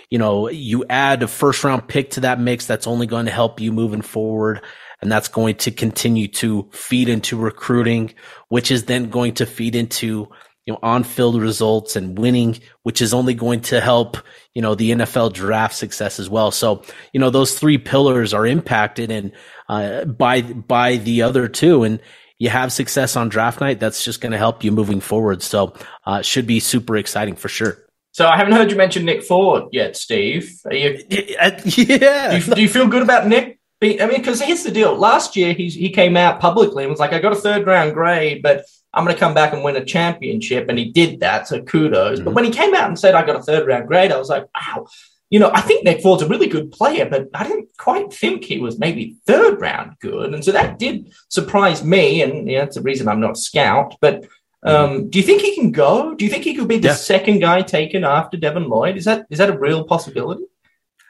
you 0.09 0.17
know, 0.17 0.49
you 0.49 0.83
add 0.89 1.21
a 1.21 1.27
first 1.27 1.63
round 1.63 1.87
pick 1.87 2.11
to 2.11 2.21
that 2.21 2.39
mix, 2.39 2.65
that's 2.65 2.87
only 2.87 3.05
going 3.05 3.25
to 3.25 3.31
help 3.31 3.59
you 3.59 3.71
moving 3.71 4.01
forward. 4.01 4.61
And 5.01 5.11
that's 5.11 5.27
going 5.27 5.55
to 5.55 5.71
continue 5.71 6.27
to 6.29 6.69
feed 6.71 7.09
into 7.09 7.37
recruiting, 7.37 8.15
which 8.47 8.71
is 8.71 8.85
then 8.85 9.09
going 9.09 9.35
to 9.35 9.45
feed 9.45 9.75
into, 9.75 10.29
you 10.65 10.73
know, 10.73 10.79
on 10.81 11.03
field 11.03 11.39
results 11.39 11.95
and 11.95 12.17
winning, 12.17 12.59
which 12.83 13.01
is 13.01 13.13
only 13.13 13.33
going 13.33 13.61
to 13.61 13.79
help, 13.79 14.17
you 14.53 14.61
know, 14.61 14.73
the 14.73 14.91
NFL 14.91 15.33
draft 15.33 15.75
success 15.75 16.19
as 16.19 16.29
well. 16.29 16.51
So, 16.51 16.83
you 17.13 17.19
know, 17.19 17.29
those 17.29 17.57
three 17.57 17.77
pillars 17.77 18.33
are 18.33 18.47
impacted 18.47 19.11
and 19.11 19.31
uh, 19.69 20.05
by 20.05 20.41
by 20.41 20.97
the 20.97 21.21
other 21.21 21.47
two, 21.47 21.83
and 21.83 21.99
you 22.39 22.49
have 22.49 22.71
success 22.73 23.15
on 23.15 23.29
draft 23.29 23.61
night. 23.61 23.79
That's 23.79 24.03
just 24.03 24.21
going 24.21 24.31
to 24.31 24.37
help 24.37 24.63
you 24.63 24.71
moving 24.71 25.01
forward. 25.01 25.41
So, 25.43 25.73
uh, 26.05 26.21
should 26.21 26.47
be 26.47 26.59
super 26.59 26.97
exciting 26.97 27.35
for 27.35 27.47
sure. 27.47 27.85
So 28.11 28.27
I 28.27 28.37
haven't 28.37 28.53
heard 28.53 28.71
you 28.71 28.77
mention 28.77 29.03
Nick 29.03 29.23
Ford 29.23 29.65
yet, 29.73 29.97
Steve. 29.97 30.49
You, 30.71 31.03
yeah. 31.09 31.49
Do 31.59 31.69
you, 31.81 32.55
do 32.55 32.61
you, 32.61 32.69
feel 32.69 32.87
good 32.87 33.01
about 33.01 33.27
Nick? 33.27 33.59
I 33.81 33.87
mean, 33.87 34.17
because 34.17 34.41
here's 34.41 34.63
the 34.63 34.71
deal. 34.71 34.95
Last 34.95 35.35
year, 35.35 35.53
he 35.53 35.67
he 35.69 35.89
came 35.89 36.15
out 36.15 36.39
publicly 36.39 36.83
and 36.83 36.91
was 36.91 36.99
like, 36.99 37.11
"I 37.11 37.19
got 37.19 37.33
a 37.33 37.35
third 37.35 37.67
round 37.67 37.93
grade, 37.93 38.41
but 38.41 38.63
I'm 38.95 39.03
going 39.03 39.15
to 39.15 39.19
come 39.19 39.33
back 39.33 39.53
and 39.53 39.63
win 39.63 39.75
a 39.75 39.85
championship," 39.85 40.69
and 40.69 40.79
he 40.79 40.91
did 40.91 41.19
that. 41.19 41.47
So 41.47 41.61
kudos. 41.61 42.17
Mm-hmm. 42.17 42.25
But 42.25 42.33
when 42.33 42.45
he 42.45 42.51
came 42.51 42.73
out 42.73 42.87
and 42.87 42.97
said, 42.97 43.13
"I 43.13 43.25
got 43.25 43.35
a 43.35 43.43
third 43.43 43.67
round 43.67 43.87
grade," 43.87 44.11
I 44.11 44.17
was 44.17 44.29
like, 44.29 44.45
"Wow." 44.55 44.87
you 45.29 45.39
know, 45.39 45.51
I 45.53 45.61
think 45.61 45.83
Nick 45.83 46.01
Ford's 46.01 46.21
a 46.21 46.27
really 46.27 46.47
good 46.47 46.71
player, 46.71 47.09
but 47.09 47.27
I 47.33 47.43
didn't 47.43 47.69
quite 47.77 48.13
think 48.13 48.43
he 48.43 48.59
was 48.59 48.77
maybe 48.77 49.17
third 49.25 49.59
round 49.59 49.97
good. 49.99 50.33
And 50.33 50.45
so 50.45 50.51
that 50.51 50.77
did 50.77 51.13
surprise 51.29 51.83
me. 51.83 52.21
And 52.21 52.49
yeah, 52.49 52.63
it's 52.63 52.75
the 52.75 52.81
reason 52.81 53.07
I'm 53.07 53.19
not 53.19 53.31
a 53.31 53.35
scout. 53.35 53.95
But 53.99 54.25
um, 54.63 55.09
do 55.09 55.19
you 55.19 55.25
think 55.25 55.41
he 55.41 55.55
can 55.55 55.71
go? 55.71 56.13
Do 56.15 56.25
you 56.25 56.31
think 56.31 56.43
he 56.43 56.55
could 56.55 56.67
be 56.67 56.77
the 56.77 56.89
yeah. 56.89 56.93
second 56.93 57.39
guy 57.39 57.61
taken 57.61 58.03
after 58.03 58.37
Devin 58.37 58.69
Lloyd? 58.69 58.97
Is 58.97 59.05
that 59.05 59.25
is 59.29 59.39
that 59.39 59.49
a 59.49 59.57
real 59.57 59.83
possibility? 59.83 60.43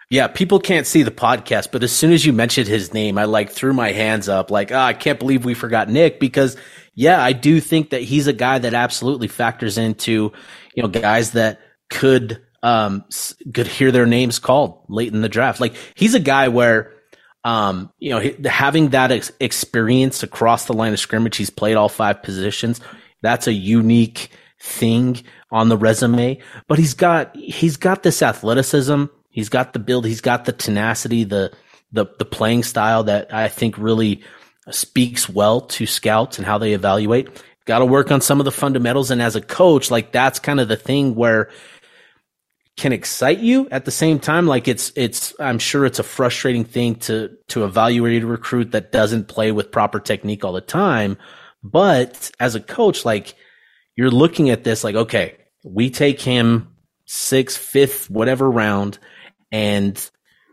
Yeah, 0.10 0.28
people 0.28 0.60
can't 0.60 0.86
see 0.86 1.02
the 1.02 1.12
podcast, 1.12 1.71
but 1.71 1.84
as 1.84 1.91
soon 1.91 2.12
as 2.12 2.26
you 2.26 2.32
mentioned 2.32 2.67
his 2.67 2.93
name, 2.93 3.17
I 3.17 3.26
like 3.26 3.50
threw 3.50 3.74
my 3.74 3.91
hands 3.91 4.30
up, 4.30 4.52
like, 4.52 4.71
oh, 4.71 4.78
I 4.78 4.93
can't 4.93 5.17
believe 5.17 5.45
we 5.45 5.56
forgot 5.56 5.89
Nick 5.89 6.19
because, 6.19 6.58
yeah, 6.96 7.22
I 7.22 7.34
do 7.34 7.60
think 7.60 7.90
that 7.90 8.02
he's 8.02 8.28
a 8.28 8.34
guy 8.34 8.58
that 8.58 8.74
absolutely 8.74 9.28
factors 9.28 9.78
into, 9.78 10.32
you 10.74 10.84
know, 10.84 10.88
guys 10.88 11.32
that 11.32 11.60
could 11.90 12.42
um, 12.64 13.04
could 13.54 13.68
hear 13.68 13.92
their 13.92 14.08
names 14.08 14.40
called 14.40 14.86
late 14.88 15.14
in 15.14 15.22
the 15.22 15.30
draft. 15.30 15.60
Like 15.60 15.76
he's 15.94 16.16
a 16.16 16.20
guy 16.20 16.48
where, 16.48 16.94
um, 17.44 17.92
you 18.00 18.10
know, 18.10 18.50
having 18.50 18.90
that 18.90 19.12
ex- 19.12 19.32
experience 19.40 20.24
across 20.24 20.66
the 20.66 20.74
line 20.74 20.94
of 20.94 21.00
scrimmage, 21.00 21.38
he's 21.38 21.52
played 21.52 21.76
all 21.76 21.90
five 21.90 22.24
positions. 22.24 22.82
That's 23.22 23.46
a 23.46 23.54
unique 23.54 24.30
thing 24.60 25.22
on 25.52 25.70
the 25.70 25.78
resume, 25.78 26.40
but 26.68 26.80
he's 26.80 26.96
got, 26.96 27.36
he's 27.36 27.78
got 27.78 28.02
this 28.02 28.24
athleticism. 28.24 29.06
He's 29.30 29.50
got 29.50 29.74
the 29.74 29.80
build. 29.80 30.06
He's 30.06 30.22
got 30.22 30.46
the 30.46 30.54
tenacity, 30.54 31.24
the, 31.24 31.52
the, 31.92 32.08
the 32.18 32.26
playing 32.26 32.64
style 32.64 33.04
that 33.04 33.32
I 33.32 33.48
think 33.48 33.78
really 33.78 34.24
speaks 34.71 35.30
well 35.30 35.62
to 35.62 35.86
scouts 35.86 36.38
and 36.38 36.45
how 36.45 36.58
they 36.58 36.73
evaluate. 36.73 37.30
Got 37.65 37.80
to 37.80 37.86
work 37.86 38.12
on 38.12 38.21
some 38.21 38.39
of 38.39 38.45
the 38.45 38.51
fundamentals. 38.51 39.12
And 39.12 39.21
as 39.21 39.36
a 39.36 39.41
coach, 39.41 39.89
like 39.89 40.12
that's 40.12 40.39
kind 40.39 40.60
of 40.60 40.67
the 40.67 40.75
thing 40.75 41.15
where, 41.15 41.49
can 42.78 42.91
excite 42.91 43.39
you 43.39 43.69
at 43.69 43.86
the 43.86 43.91
same 43.91 44.19
time 44.19 44.47
like 44.47 44.67
it's 44.67 44.91
it's 44.95 45.34
i'm 45.39 45.60
sure 45.60 45.86
it's 45.86 45.99
a 45.99 46.04
frustrating 46.04 46.65
thing 46.65 46.95
to 46.95 47.30
to 47.47 47.63
evaluate 47.63 48.21
a 48.21 48.28
recruit 48.28 48.71
that 48.71 48.91
doesn't 48.91 49.28
play 49.28 49.51
with 49.51 49.71
proper 49.71 49.99
technique 49.99 50.43
all 50.43 50.51
the 50.51 50.62
time 50.62 51.17
but 51.63 52.30
as 52.39 52.54
a 52.54 52.60
coach 52.60 53.06
like 53.06 53.36
you're 53.95 54.12
looking 54.12 54.49
at 54.49 54.65
this 54.65 54.84
like 54.84 54.95
okay 54.95 55.38
we 55.63 55.89
take 55.89 56.21
him 56.21 56.75
sixth 57.06 57.58
fifth 57.58 58.10
whatever 58.10 58.49
round 58.49 58.99
and 59.51 60.10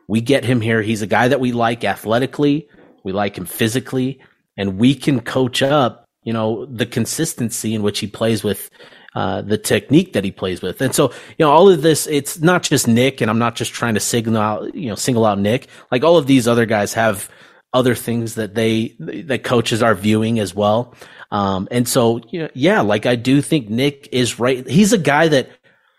we 0.07 0.21
get 0.21 0.45
him 0.45 0.61
here 0.61 0.81
he's 0.81 1.03
a 1.03 1.09
guy 1.09 1.27
that 1.27 1.41
we 1.41 1.51
like 1.51 1.83
athletically 1.83 2.69
we 3.05 3.13
like 3.13 3.37
him 3.37 3.47
physically 3.47 4.21
and 4.57 4.79
we 4.79 4.95
can 4.95 5.21
coach 5.21 5.63
up 5.63 6.05
you 6.25 6.33
know 6.33 6.67
the 6.67 6.87
consistency 6.87 7.75
in 7.75 7.83
which 7.83 7.99
he 7.99 8.07
plays 8.07 8.45
with 8.45 8.71
uh, 9.15 9.43
the 9.43 9.59
technique 9.59 10.15
that 10.15 10.25
he 10.25 10.31
plays 10.31 10.63
with. 10.63 10.81
And 10.81 10.95
so, 10.95 11.11
you 11.37 11.45
know, 11.45 11.51
all 11.51 11.69
of 11.69 11.83
this, 11.83 12.07
it's 12.07 12.41
not 12.41 12.63
just 12.63 12.89
Nick, 12.89 13.21
and 13.21 13.31
I'm 13.31 13.39
not 13.39 13.57
just 13.57 13.75
trying 13.75 13.93
to 13.93 14.01
signal 14.01 14.41
out, 14.41 14.75
you 14.75 14.89
know, 14.89 14.95
single 14.95 15.27
out 15.27 15.39
Nick. 15.39 15.69
Like 15.91 16.03
all 16.03 16.17
of 16.17 16.27
these 16.27 16.49
other 16.49 16.65
guys 16.65 16.95
have 16.95 17.29
other 17.75 17.95
things 17.95 18.37
that 18.37 18.55
they 18.55 18.97
that 18.99 19.45
coaches 19.45 19.83
are 19.83 19.95
viewing 19.95 20.39
as 20.39 20.55
well. 20.55 20.95
Um, 21.31 21.69
and 21.71 21.89
so 21.89 22.21
you 22.31 22.41
know, 22.41 22.49
yeah, 22.55 22.81
like 22.81 23.07
I 23.07 23.17
do 23.17 23.43
think 23.43 23.69
Nick 23.69 24.09
is 24.13 24.39
right. 24.39 24.67
He's 24.67 24.93
a 24.93 24.99
guy 24.99 25.29
that 25.29 25.51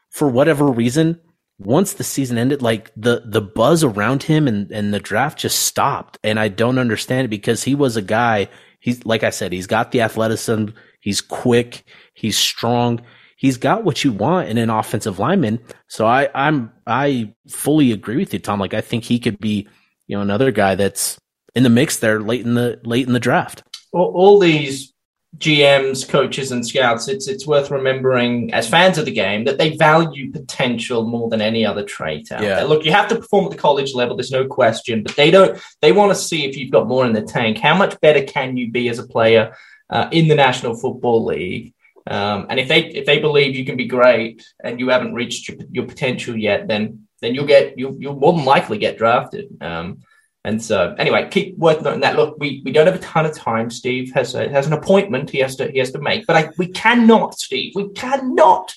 for 0.10 0.28
whatever 0.28 0.66
reason, 0.66 1.20
once 1.60 1.94
the 1.94 2.04
season 2.04 2.38
ended, 2.38 2.62
like 2.62 2.92
the 2.96 3.24
the 3.26 3.42
buzz 3.42 3.84
around 3.84 4.24
him 4.24 4.48
and 4.48 4.72
and 4.72 4.94
the 4.94 5.00
draft 5.00 5.39
just 5.39 5.60
stopped, 5.63 6.18
and 6.24 6.39
I 6.39 6.48
don't 6.48 6.80
understand 6.80 7.26
it 7.26 7.30
because 7.30 7.63
he 7.63 7.76
was 7.76 7.96
a 7.96 8.02
guy. 8.02 8.50
He's 8.80 9.06
like 9.06 9.24
I 9.24 9.30
said, 9.30 9.52
he's 9.52 9.68
got 9.68 9.92
the 9.92 10.02
athleticism. 10.02 10.70
He's 11.00 11.22
quick. 11.22 11.84
He's 12.13 12.38
strong. 12.38 13.02
He's 13.38 13.58
got 13.58 13.84
what 13.84 14.04
you 14.04 14.12
want 14.12 14.50
in 14.50 14.58
an 14.58 14.70
offensive 14.70 15.20
lineman. 15.20 15.60
So 15.88 16.06
I 16.06 16.30
I'm 16.34 16.72
I 16.88 17.34
fully 17.50 17.92
agree 17.92 18.18
with 18.18 18.34
you, 18.34 18.39
Tom. 18.39 18.60
Like 18.60 18.74
I 18.74 18.82
think 18.82 19.04
he 19.04 19.20
could 19.20 19.39
be 19.39 19.68
you 20.08 20.16
know 20.16 20.22
another 20.22 20.52
guy 20.52 20.76
that's 20.76 21.18
in 21.56 21.63
the 21.63 21.70
mix 21.70 21.98
there 21.98 22.22
late 22.22 22.46
in 22.46 22.56
the 22.56 22.80
late 22.84 23.06
in 23.06 23.13
the 23.13 23.20
draft. 23.20 23.63
All, 23.92 24.39
these 24.39 24.93
GMs, 25.38 26.08
coaches, 26.08 26.52
and 26.52 26.65
scouts, 26.65 27.08
it's 27.08 27.28
it's 27.28 27.48
worth 27.48 27.72
remembering 27.72 28.54
as 28.54 28.69
fans 28.69 28.98
of 28.98 29.06
the 29.06 29.12
game 29.12 29.46
that 29.46 29.58
they 29.58 29.76
value 29.76 30.32
potential 30.32 31.08
more 31.08 31.30
than 31.30 31.41
any 31.41 31.65
other 31.65 31.84
trait 31.84 32.32
out 32.32 32.41
yeah. 32.41 32.56
there. 32.56 32.65
Look, 32.65 32.86
you 32.86 32.91
have 32.91 33.08
to 33.10 33.15
perform 33.15 33.46
at 33.46 33.52
the 33.52 33.58
college 33.58 33.93
level, 33.93 34.15
there's 34.15 34.32
no 34.32 34.46
question, 34.46 35.02
but 35.02 35.15
they 35.15 35.32
don't. 35.32 35.60
They 35.82 35.91
want 35.91 36.12
to 36.12 36.15
see 36.15 36.46
if 36.46 36.56
you've 36.56 36.72
got 36.72 36.88
more 36.88 37.06
in 37.06 37.13
the 37.13 37.24
tank. 37.24 37.58
How 37.58 37.76
much 37.76 38.00
better 38.00 38.24
can 38.24 38.58
you 38.58 38.72
be 38.72 38.89
as 38.89 39.00
a 39.00 39.08
player 39.08 39.56
uh, 39.89 40.08
in 40.12 40.28
the 40.28 40.36
National 40.36 40.76
Football 40.76 41.26
League? 41.26 41.74
Um, 42.06 42.48
and 42.50 42.60
if 42.60 42.67
they 42.67 42.86
if 42.86 43.06
they 43.06 43.19
believe 43.19 43.56
you 43.56 43.65
can 43.65 43.78
be 43.78 43.86
great 43.86 44.46
and 44.63 44.80
you 44.80 44.89
haven't 44.89 45.13
reached 45.13 45.50
your, 45.50 45.58
your 45.72 45.86
potential 45.86 46.38
yet, 46.38 46.67
then 46.67 47.08
then 47.22 47.34
you'll 47.34 47.48
get 47.48 47.78
you'll, 47.80 47.96
you'll 47.98 48.19
more 48.19 48.34
than 48.34 48.46
likely 48.46 48.78
get 48.78 48.98
drafted. 48.98 49.48
Um, 49.62 50.00
and 50.46 50.62
so, 50.62 50.94
anyway, 50.98 51.30
keep 51.32 51.58
worth 51.58 51.82
noting 51.82 52.02
that. 52.02 52.18
Look, 52.18 52.38
we, 52.38 52.62
we 52.66 52.72
don't 52.74 52.86
have 52.86 52.96
a 52.96 53.00
ton 53.00 53.26
of 53.26 53.36
time. 53.36 53.70
Steve 53.70 54.12
has 54.14 54.36
a, 54.36 54.50
has 54.50 54.68
an 54.68 54.74
appointment 54.74 55.30
he 55.30 55.40
has 55.40 55.56
to 55.56 55.72
he 55.72 55.80
has 55.80 55.92
to 55.92 56.00
make, 56.00 56.28
but 56.28 56.36
I, 56.36 56.50
we 56.58 56.68
cannot, 56.68 57.40
Steve, 57.40 57.74
we 57.76 57.90
cannot. 57.90 58.76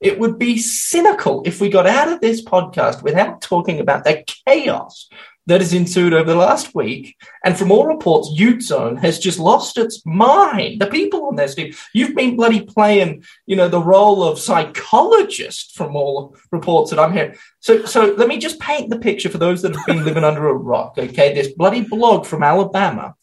It 0.00 0.20
would 0.20 0.38
be 0.38 0.58
cynical 0.58 1.42
if 1.44 1.60
we 1.60 1.70
got 1.70 1.88
out 1.88 2.12
of 2.12 2.20
this 2.20 2.44
podcast 2.44 3.02
without 3.02 3.42
talking 3.42 3.80
about 3.80 4.04
the 4.04 4.24
chaos 4.46 5.08
that 5.48 5.62
has 5.62 5.72
ensued 5.72 6.12
over 6.12 6.30
the 6.30 6.36
last 6.36 6.74
week. 6.74 7.16
And 7.42 7.56
from 7.56 7.72
all 7.72 7.86
reports, 7.86 8.30
Ute 8.34 8.62
Zone 8.62 8.96
has 8.98 9.18
just 9.18 9.38
lost 9.38 9.78
its 9.78 10.04
mind. 10.04 10.78
The 10.78 10.86
people 10.86 11.26
on 11.26 11.36
there, 11.36 11.48
Steve, 11.48 11.82
you've 11.94 12.14
been 12.14 12.36
bloody 12.36 12.60
playing, 12.60 13.24
you 13.46 13.56
know, 13.56 13.68
the 13.68 13.80
role 13.80 14.22
of 14.22 14.38
psychologist 14.38 15.74
from 15.74 15.96
all 15.96 16.36
reports 16.52 16.90
that 16.90 16.98
I'm 16.98 17.14
hearing. 17.14 17.34
So, 17.60 17.86
so 17.86 18.14
let 18.18 18.28
me 18.28 18.36
just 18.36 18.60
paint 18.60 18.90
the 18.90 18.98
picture 18.98 19.30
for 19.30 19.38
those 19.38 19.62
that 19.62 19.74
have 19.74 19.86
been 19.86 20.04
living 20.04 20.24
under 20.24 20.48
a 20.48 20.54
rock. 20.54 20.98
Okay, 20.98 21.32
this 21.32 21.52
bloody 21.54 21.80
blog 21.80 22.26
from 22.26 22.42
Alabama 22.42 23.14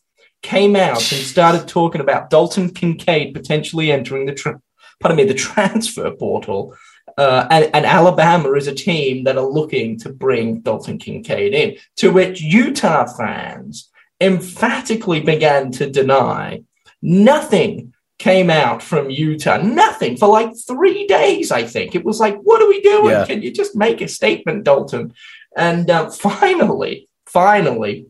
came 0.41 0.75
out 0.75 1.11
and 1.11 1.21
started 1.21 1.67
talking 1.67 2.01
about 2.01 2.31
Dalton 2.31 2.71
Kincaid 2.71 3.35
potentially 3.35 3.91
entering 3.91 4.25
the, 4.25 4.33
tra- 4.33 4.61
pardon 4.99 5.17
me, 5.17 5.25
the 5.25 5.35
transfer 5.35 6.09
portal. 6.09 6.75
Uh, 7.17 7.47
and, 7.49 7.69
and, 7.73 7.85
Alabama 7.85 8.51
is 8.53 8.67
a 8.67 8.75
team 8.75 9.23
that 9.23 9.37
are 9.37 9.47
looking 9.47 9.97
to 9.99 10.09
bring 10.09 10.59
Dalton 10.59 10.97
Kincaid 10.97 11.53
in, 11.53 11.77
to 11.95 12.11
which 12.11 12.41
Utah 12.41 13.05
fans 13.05 13.89
emphatically 14.19 15.21
began 15.21 15.71
to 15.71 15.89
deny. 15.89 16.63
Nothing 17.01 17.93
came 18.19 18.49
out 18.49 18.81
from 18.81 19.09
Utah, 19.09 19.57
nothing 19.57 20.17
for 20.17 20.27
like 20.27 20.51
three 20.67 21.07
days, 21.07 21.51
I 21.51 21.63
think. 21.63 21.95
It 21.95 22.03
was 22.03 22.19
like, 22.19 22.37
what 22.41 22.61
are 22.61 22.67
we 22.67 22.81
doing? 22.81 23.11
Yeah. 23.11 23.25
Can 23.25 23.41
you 23.41 23.51
just 23.51 23.75
make 23.75 24.01
a 24.01 24.07
statement, 24.07 24.63
Dalton? 24.63 25.13
And 25.55 25.89
uh, 25.89 26.09
finally, 26.09 27.09
finally, 27.27 28.07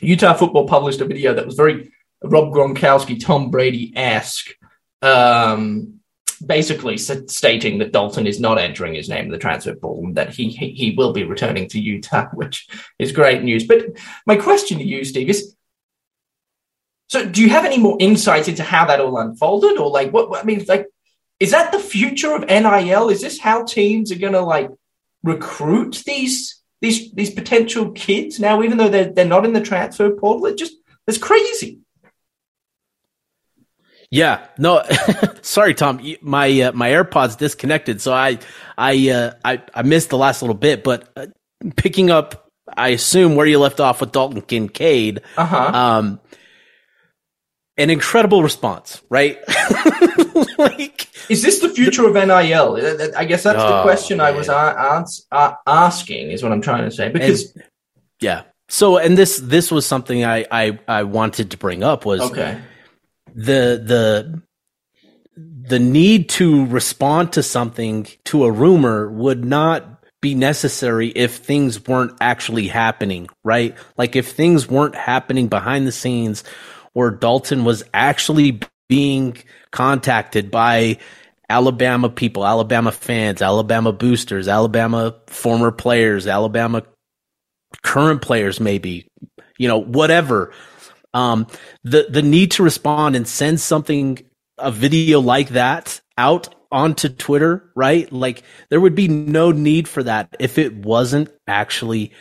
Utah 0.00 0.34
football 0.34 0.66
published 0.66 1.00
a 1.00 1.04
video 1.04 1.34
that 1.34 1.46
was 1.46 1.54
very 1.54 1.92
Rob 2.22 2.52
Gronkowski, 2.52 3.22
Tom 3.22 3.50
Brady 3.50 3.92
esque. 3.96 4.54
Um, 5.00 6.00
basically 6.42 6.98
stating 6.98 7.78
that 7.78 7.92
Dalton 7.92 8.26
is 8.26 8.40
not 8.40 8.58
entering 8.58 8.94
his 8.94 9.08
name 9.08 9.26
in 9.26 9.30
the 9.30 9.38
transfer 9.38 9.74
portal 9.74 10.04
and 10.06 10.16
that 10.16 10.34
he, 10.34 10.48
he, 10.48 10.70
he 10.70 10.94
will 10.96 11.12
be 11.12 11.24
returning 11.24 11.68
to 11.70 11.80
Utah, 11.80 12.28
which 12.34 12.68
is 12.98 13.12
great 13.12 13.42
news. 13.42 13.66
But 13.66 13.86
my 14.26 14.36
question 14.36 14.78
to 14.78 14.84
you, 14.84 15.04
Steve, 15.04 15.30
is 15.30 15.54
so 17.08 17.26
do 17.26 17.42
you 17.42 17.50
have 17.50 17.66
any 17.66 17.76
more 17.76 17.98
insights 18.00 18.48
into 18.48 18.62
how 18.62 18.86
that 18.86 19.00
all 19.00 19.18
unfolded, 19.18 19.76
or 19.76 19.90
like 19.90 20.12
what 20.12 20.40
I 20.40 20.44
mean, 20.44 20.64
like 20.66 20.86
is 21.38 21.50
that 21.50 21.72
the 21.72 21.78
future 21.78 22.34
of 22.34 22.46
NIL? 22.46 23.10
Is 23.10 23.20
this 23.20 23.38
how 23.38 23.64
teams 23.64 24.10
are 24.10 24.18
going 24.18 24.32
to 24.32 24.40
like 24.40 24.70
recruit 25.22 26.02
these 26.06 26.62
these 26.80 27.12
these 27.12 27.30
potential 27.30 27.92
kids 27.92 28.40
now, 28.40 28.62
even 28.62 28.78
though 28.78 28.88
they're 28.88 29.12
they're 29.12 29.26
not 29.26 29.44
in 29.44 29.52
the 29.52 29.60
transfer 29.60 30.10
portal? 30.12 30.46
It 30.46 30.56
just 30.56 30.74
it's 31.06 31.18
crazy. 31.18 31.81
Yeah, 34.12 34.46
no, 34.58 34.82
sorry, 35.40 35.72
Tom. 35.72 35.98
My 36.20 36.60
uh, 36.60 36.72
my 36.72 36.90
AirPods 36.90 37.38
disconnected, 37.38 38.02
so 38.02 38.12
I 38.12 38.38
I 38.76 39.08
uh, 39.08 39.32
I 39.42 39.62
I 39.74 39.82
missed 39.82 40.10
the 40.10 40.18
last 40.18 40.42
little 40.42 40.54
bit. 40.54 40.84
But 40.84 41.08
uh, 41.16 41.28
picking 41.76 42.10
up, 42.10 42.46
I 42.68 42.88
assume 42.88 43.36
where 43.36 43.46
you 43.46 43.58
left 43.58 43.80
off 43.80 44.02
with 44.02 44.12
Dalton 44.12 44.42
Kincaid. 44.42 45.22
Uh-huh. 45.38 45.56
Um, 45.56 46.20
an 47.78 47.88
incredible 47.88 48.42
response, 48.42 49.00
right? 49.08 49.38
like, 50.58 51.08
is 51.30 51.40
this 51.40 51.60
the 51.60 51.70
future 51.70 52.06
of 52.06 52.12
NIL? 52.12 53.14
I 53.16 53.24
guess 53.24 53.44
that's 53.44 53.62
oh, 53.62 53.76
the 53.76 53.82
question 53.82 54.18
man. 54.18 54.26
I 54.26 54.30
was 54.32 54.50
a- 54.50 55.56
asking. 55.66 56.32
Is 56.32 56.42
what 56.42 56.52
I'm 56.52 56.60
trying 56.60 56.84
to 56.84 56.94
say 56.94 57.08
because 57.08 57.50
and, 57.54 57.64
yeah. 58.20 58.42
So, 58.68 58.98
and 58.98 59.16
this 59.16 59.38
this 59.38 59.70
was 59.70 59.86
something 59.86 60.22
I 60.22 60.44
I 60.50 60.78
I 60.86 61.02
wanted 61.04 61.52
to 61.52 61.56
bring 61.56 61.82
up 61.82 62.04
was 62.04 62.20
okay 62.20 62.60
the 63.34 63.82
the 63.84 64.42
the 65.36 65.78
need 65.78 66.28
to 66.28 66.66
respond 66.66 67.32
to 67.32 67.42
something 67.42 68.06
to 68.24 68.44
a 68.44 68.50
rumor 68.50 69.10
would 69.10 69.44
not 69.44 70.04
be 70.20 70.34
necessary 70.34 71.08
if 71.08 71.36
things 71.36 71.86
weren't 71.86 72.16
actually 72.20 72.68
happening, 72.68 73.28
right? 73.42 73.76
Like 73.96 74.14
if 74.14 74.32
things 74.32 74.68
weren't 74.68 74.94
happening 74.94 75.48
behind 75.48 75.86
the 75.86 75.92
scenes 75.92 76.44
or 76.94 77.10
Dalton 77.10 77.64
was 77.64 77.82
actually 77.92 78.60
being 78.88 79.36
contacted 79.72 80.50
by 80.50 80.98
Alabama 81.48 82.08
people, 82.08 82.46
Alabama 82.46 82.92
fans, 82.92 83.42
Alabama 83.42 83.92
boosters, 83.92 84.48
Alabama 84.48 85.14
former 85.26 85.72
players, 85.72 86.26
Alabama 86.26 86.82
current 87.82 88.22
players, 88.22 88.60
maybe, 88.60 89.08
you 89.58 89.68
know, 89.68 89.78
whatever. 89.78 90.52
Um, 91.14 91.46
the 91.84 92.06
the 92.08 92.22
need 92.22 92.52
to 92.52 92.62
respond 92.62 93.16
and 93.16 93.26
send 93.26 93.60
something, 93.60 94.18
a 94.58 94.70
video 94.70 95.20
like 95.20 95.50
that 95.50 96.00
out 96.16 96.54
onto 96.70 97.08
Twitter, 97.08 97.70
right? 97.76 98.10
Like 98.12 98.42
there 98.70 98.80
would 98.80 98.94
be 98.94 99.08
no 99.08 99.52
need 99.52 99.86
for 99.86 100.02
that 100.02 100.34
if 100.40 100.58
it 100.58 100.74
wasn't 100.74 101.30
actually 101.46 102.12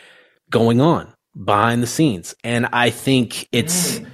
going 0.49 0.82
on 0.82 1.13
behind 1.43 1.82
the 1.82 1.88
scenes. 1.88 2.36
And 2.43 2.67
I 2.73 2.89
think 2.89 3.47
it's 3.51 3.99
mm. 3.99 4.10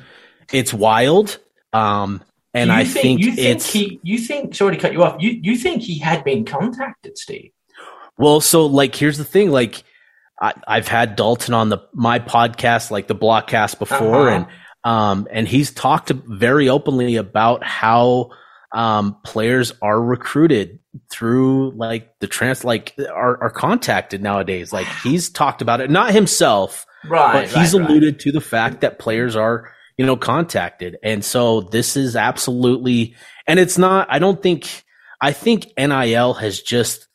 it's 0.53 0.73
wild. 0.73 1.39
Um, 1.73 2.23
and 2.53 2.71
I 2.71 2.85
think, 2.85 3.03
think, 3.03 3.19
you 3.21 3.35
think 3.35 3.47
it's 3.47 3.71
he, 3.71 3.99
you 4.03 4.17
think 4.19 4.55
sorry 4.55 4.75
to 4.75 4.81
cut 4.81 4.93
you 4.93 5.03
off. 5.03 5.17
You 5.19 5.39
you 5.41 5.57
think 5.57 5.81
he 5.81 5.99
had 5.99 6.23
been 6.23 6.45
contacted, 6.45 7.17
Steve? 7.17 7.51
Well, 8.17 8.41
so 8.41 8.65
like 8.65 8.95
here's 8.95 9.17
the 9.17 9.25
thing, 9.25 9.51
like 9.51 9.83
I, 10.39 10.53
have 10.67 10.87
had 10.87 11.15
Dalton 11.15 11.53
on 11.53 11.69
the 11.69 11.79
my 11.93 12.19
podcast, 12.19 12.91
like 12.91 13.07
the 13.07 13.15
Blockcast 13.15 13.79
before, 13.79 14.29
uh-huh. 14.29 14.35
and 14.35 14.47
um, 14.87 15.27
and 15.31 15.45
he's 15.45 15.71
talked 15.71 16.11
very 16.11 16.69
openly 16.69 17.17
about 17.17 17.61
how 17.61 18.29
um, 18.71 19.17
players 19.21 19.73
are 19.81 20.01
recruited 20.01 20.79
through 21.11 21.71
like 21.71 22.17
the 22.21 22.27
trans, 22.27 22.63
like 22.63 22.95
are, 23.13 23.43
are 23.43 23.49
contacted 23.49 24.23
nowadays. 24.23 24.71
Like 24.71 24.87
he's 25.03 25.29
talked 25.29 25.61
about 25.61 25.81
it, 25.81 25.89
not 25.89 26.13
himself, 26.13 26.85
right? 27.05 27.33
But 27.33 27.59
he's 27.59 27.73
right, 27.73 27.89
alluded 27.89 28.13
right. 28.13 28.19
to 28.21 28.31
the 28.31 28.39
fact 28.39 28.79
that 28.79 28.97
players 28.97 29.35
are, 29.35 29.73
you 29.97 30.05
know, 30.05 30.15
contacted. 30.15 30.95
And 31.03 31.23
so 31.25 31.61
this 31.61 31.97
is 31.97 32.15
absolutely, 32.15 33.13
and 33.45 33.59
it's 33.59 33.77
not, 33.77 34.07
I 34.09 34.19
don't 34.19 34.41
think, 34.41 34.85
I 35.19 35.33
think 35.33 35.67
NIL 35.77 36.33
has 36.35 36.61
just 36.61 37.09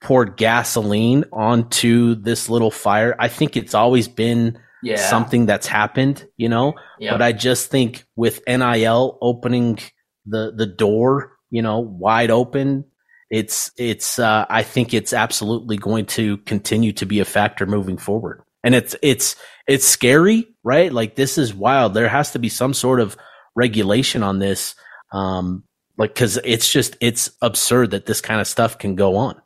poured 0.00 0.36
gasoline 0.36 1.24
onto 1.32 2.14
this 2.14 2.48
little 2.48 2.70
fire. 2.70 3.16
I 3.18 3.26
think 3.26 3.56
it's 3.56 3.74
always 3.74 4.06
been, 4.06 4.56
yeah. 4.82 4.96
something 4.96 5.46
that's 5.46 5.66
happened, 5.66 6.26
you 6.36 6.48
know. 6.48 6.74
Yep. 6.98 7.14
But 7.14 7.22
I 7.22 7.32
just 7.32 7.70
think 7.70 8.04
with 8.16 8.40
NIL 8.46 9.18
opening 9.20 9.78
the 10.26 10.52
the 10.56 10.66
door, 10.66 11.36
you 11.50 11.62
know, 11.62 11.80
wide 11.80 12.30
open, 12.30 12.84
it's 13.30 13.70
it's 13.76 14.18
uh, 14.18 14.46
I 14.48 14.62
think 14.62 14.94
it's 14.94 15.12
absolutely 15.12 15.76
going 15.76 16.06
to 16.06 16.38
continue 16.38 16.92
to 16.94 17.06
be 17.06 17.20
a 17.20 17.24
factor 17.24 17.66
moving 17.66 17.98
forward. 17.98 18.42
And 18.64 18.74
it's 18.74 18.96
it's 19.02 19.36
it's 19.66 19.86
scary, 19.86 20.46
right? 20.64 20.92
Like 20.92 21.14
this 21.14 21.38
is 21.38 21.54
wild. 21.54 21.94
There 21.94 22.08
has 22.08 22.32
to 22.32 22.38
be 22.38 22.48
some 22.48 22.74
sort 22.74 23.00
of 23.00 23.16
regulation 23.54 24.22
on 24.22 24.38
this. 24.38 24.74
Um 25.12 25.64
like 25.96 26.14
cuz 26.14 26.38
it's 26.44 26.70
just 26.70 26.96
it's 27.00 27.30
absurd 27.42 27.92
that 27.92 28.06
this 28.06 28.20
kind 28.20 28.40
of 28.40 28.46
stuff 28.46 28.78
can 28.78 28.94
go 28.94 29.16
on. 29.16 29.40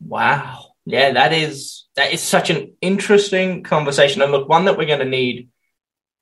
Wow. 0.00 0.66
Yeah, 0.84 1.12
that 1.12 1.32
is 1.32 1.84
that 1.98 2.12
is 2.12 2.20
such 2.22 2.48
an 2.50 2.72
interesting 2.80 3.62
conversation, 3.62 4.22
and 4.22 4.32
look, 4.32 4.48
one 4.48 4.64
that 4.66 4.78
we're 4.78 4.86
going 4.86 5.00
to 5.00 5.04
need 5.20 5.48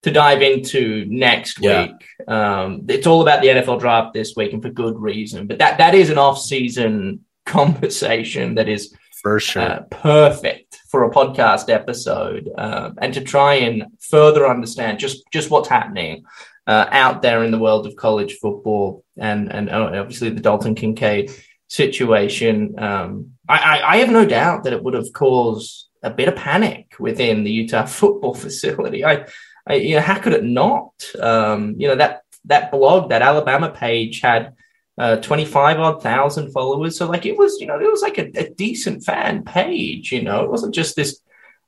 to 0.02 0.10
dive 0.10 0.42
into 0.42 1.04
next 1.08 1.58
Yeah. 1.60 1.86
week. 1.86 2.28
Um, 2.28 2.84
it's 2.88 3.06
all 3.06 3.22
about 3.22 3.40
the 3.42 3.48
NFL 3.48 3.78
draft 3.80 4.12
this 4.14 4.34
week, 4.36 4.52
and 4.52 4.62
for 4.62 4.70
good 4.70 4.98
reason. 4.98 5.46
But 5.46 5.58
that 5.58 5.78
that 5.78 5.94
is 5.94 6.10
an 6.10 6.18
off-season 6.18 7.20
conversation 7.46 8.54
that 8.56 8.68
is 8.68 8.94
For 9.22 9.38
sure. 9.40 9.62
uh, 9.62 9.80
perfect 9.90 10.78
for 10.90 11.04
a 11.04 11.10
podcast 11.10 11.68
episode, 11.70 12.48
um, 12.58 12.94
and 13.02 13.12
to 13.14 13.20
try 13.20 13.54
and 13.66 13.84
further 14.00 14.46
understand 14.48 14.98
just 14.98 15.24
just 15.32 15.50
what's 15.50 15.68
happening 15.68 16.24
uh, 16.66 16.86
out 16.90 17.22
there 17.22 17.44
in 17.44 17.50
the 17.50 17.58
world 17.58 17.86
of 17.86 17.96
college 17.96 18.34
football, 18.42 19.04
and 19.16 19.52
and 19.52 19.70
uh, 19.70 19.90
obviously 20.02 20.30
the 20.30 20.40
Dalton 20.40 20.74
Kincaid 20.74 21.30
situation. 21.68 22.74
Um, 22.78 23.32
I, 23.48 23.58
I, 23.58 23.92
I 23.92 23.96
have 23.98 24.10
no 24.10 24.24
doubt 24.24 24.64
that 24.64 24.72
it 24.72 24.82
would 24.82 24.94
have 24.94 25.12
caused 25.12 25.86
a 26.02 26.10
bit 26.10 26.28
of 26.28 26.36
panic 26.36 26.94
within 26.98 27.44
the 27.44 27.50
Utah 27.50 27.86
football 27.86 28.34
facility. 28.34 29.04
I, 29.04 29.26
I 29.66 29.74
you 29.74 29.96
know, 29.96 30.02
how 30.02 30.18
could 30.18 30.32
it 30.32 30.44
not? 30.44 30.92
Um, 31.20 31.74
you 31.78 31.88
know 31.88 31.96
that 31.96 32.22
that 32.46 32.70
blog, 32.70 33.10
that 33.10 33.22
Alabama 33.22 33.70
page 33.70 34.20
had 34.20 34.54
uh, 34.98 35.16
25 35.16 35.78
odd 35.78 36.02
thousand 36.02 36.52
followers. 36.52 36.96
So 36.96 37.06
like 37.06 37.26
it 37.26 37.36
was, 37.36 37.60
you 37.60 37.66
know, 37.66 37.78
it 37.78 37.90
was 37.90 38.02
like 38.02 38.18
a, 38.18 38.30
a 38.38 38.50
decent 38.50 39.04
fan 39.04 39.44
page, 39.44 40.12
you 40.12 40.22
know, 40.22 40.44
it 40.44 40.50
wasn't 40.50 40.74
just 40.74 40.96
this, 40.96 41.20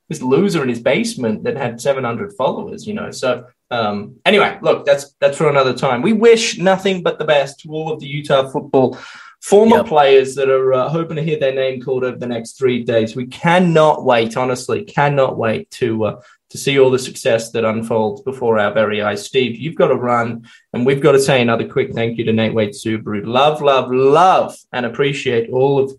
this 0.07 0.21
loser 0.21 0.63
in 0.63 0.69
his 0.69 0.79
basement 0.79 1.43
that 1.43 1.55
had 1.55 1.79
700 1.79 2.33
followers, 2.33 2.87
you 2.87 2.95
know? 2.95 3.11
So, 3.11 3.45
um, 3.69 4.15
anyway, 4.25 4.57
look, 4.61 4.85
that's, 4.85 5.13
that's 5.19 5.37
for 5.37 5.49
another 5.49 5.73
time. 5.73 6.01
We 6.01 6.13
wish 6.13 6.57
nothing 6.57 7.03
but 7.03 7.19
the 7.19 7.25
best 7.25 7.59
to 7.59 7.69
all 7.69 7.93
of 7.93 7.99
the 7.99 8.07
Utah 8.07 8.49
football 8.49 8.97
former 9.41 9.77
Yep. 9.77 9.85
players 9.87 10.35
that 10.35 10.49
are 10.49 10.73
uh, 10.73 10.89
hoping 10.89 11.15
to 11.15 11.23
hear 11.23 11.39
their 11.39 11.53
name 11.53 11.81
called 11.81 12.03
over 12.03 12.17
the 12.17 12.27
next 12.27 12.57
three 12.57 12.83
days. 12.83 13.15
We 13.15 13.27
cannot 13.27 14.03
wait, 14.03 14.35
honestly, 14.35 14.83
cannot 14.83 15.37
wait 15.37 15.69
to, 15.71 16.03
uh, 16.05 16.21
to 16.49 16.57
see 16.57 16.77
all 16.79 16.91
the 16.91 16.99
success 16.99 17.51
that 17.51 17.63
unfolds 17.63 18.21
before 18.21 18.59
our 18.59 18.73
very 18.73 19.01
eyes. 19.01 19.25
Steve, 19.25 19.55
you've 19.55 19.75
got 19.75 19.87
to 19.87 19.95
run, 19.95 20.45
and 20.73 20.85
we've 20.85 21.01
got 21.01 21.13
to 21.13 21.19
say 21.19 21.41
another 21.41 21.67
quick 21.67 21.93
thank 21.93 22.17
you 22.17 22.25
to 22.25 22.33
Nate 22.33 22.53
Wade 22.53 22.71
Subaru. 22.71 23.25
Love, 23.25 23.61
love, 23.61 23.91
love, 23.91 24.57
and 24.73 24.85
appreciate 24.85 25.49
all 25.51 25.79
of 25.79 25.93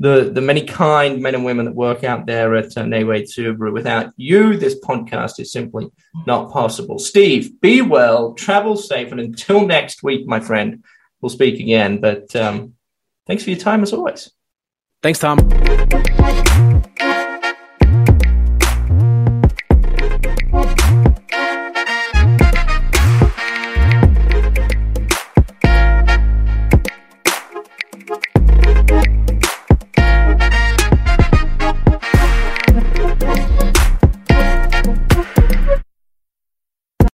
the 0.00 0.30
the 0.32 0.40
many 0.40 0.62
kind 0.64 1.20
men 1.20 1.34
and 1.34 1.44
women 1.44 1.64
that 1.64 1.74
work 1.74 2.04
out 2.04 2.24
there 2.26 2.54
at 2.54 2.76
uh, 2.78 2.86
Nate 2.86 3.06
Wade 3.08 3.26
Subaru. 3.26 3.72
Without 3.72 4.12
you, 4.16 4.56
this 4.56 4.78
podcast 4.78 5.40
is 5.40 5.50
simply 5.50 5.90
not 6.24 6.52
possible. 6.52 7.00
Steve, 7.00 7.60
be 7.60 7.82
well, 7.82 8.34
travel 8.34 8.76
safe, 8.76 9.10
and 9.10 9.20
until 9.20 9.66
next 9.66 10.04
week, 10.04 10.24
my 10.28 10.38
friend, 10.38 10.84
we'll 11.20 11.30
speak 11.30 11.60
again. 11.60 12.00
But 12.00 12.34
um, 12.36 12.74
thanks 13.26 13.44
for 13.44 13.50
your 13.50 13.58
time 13.58 13.82
as 13.82 13.92
always. 13.92 14.30
Thanks, 15.02 15.18
Tom. 15.18 15.38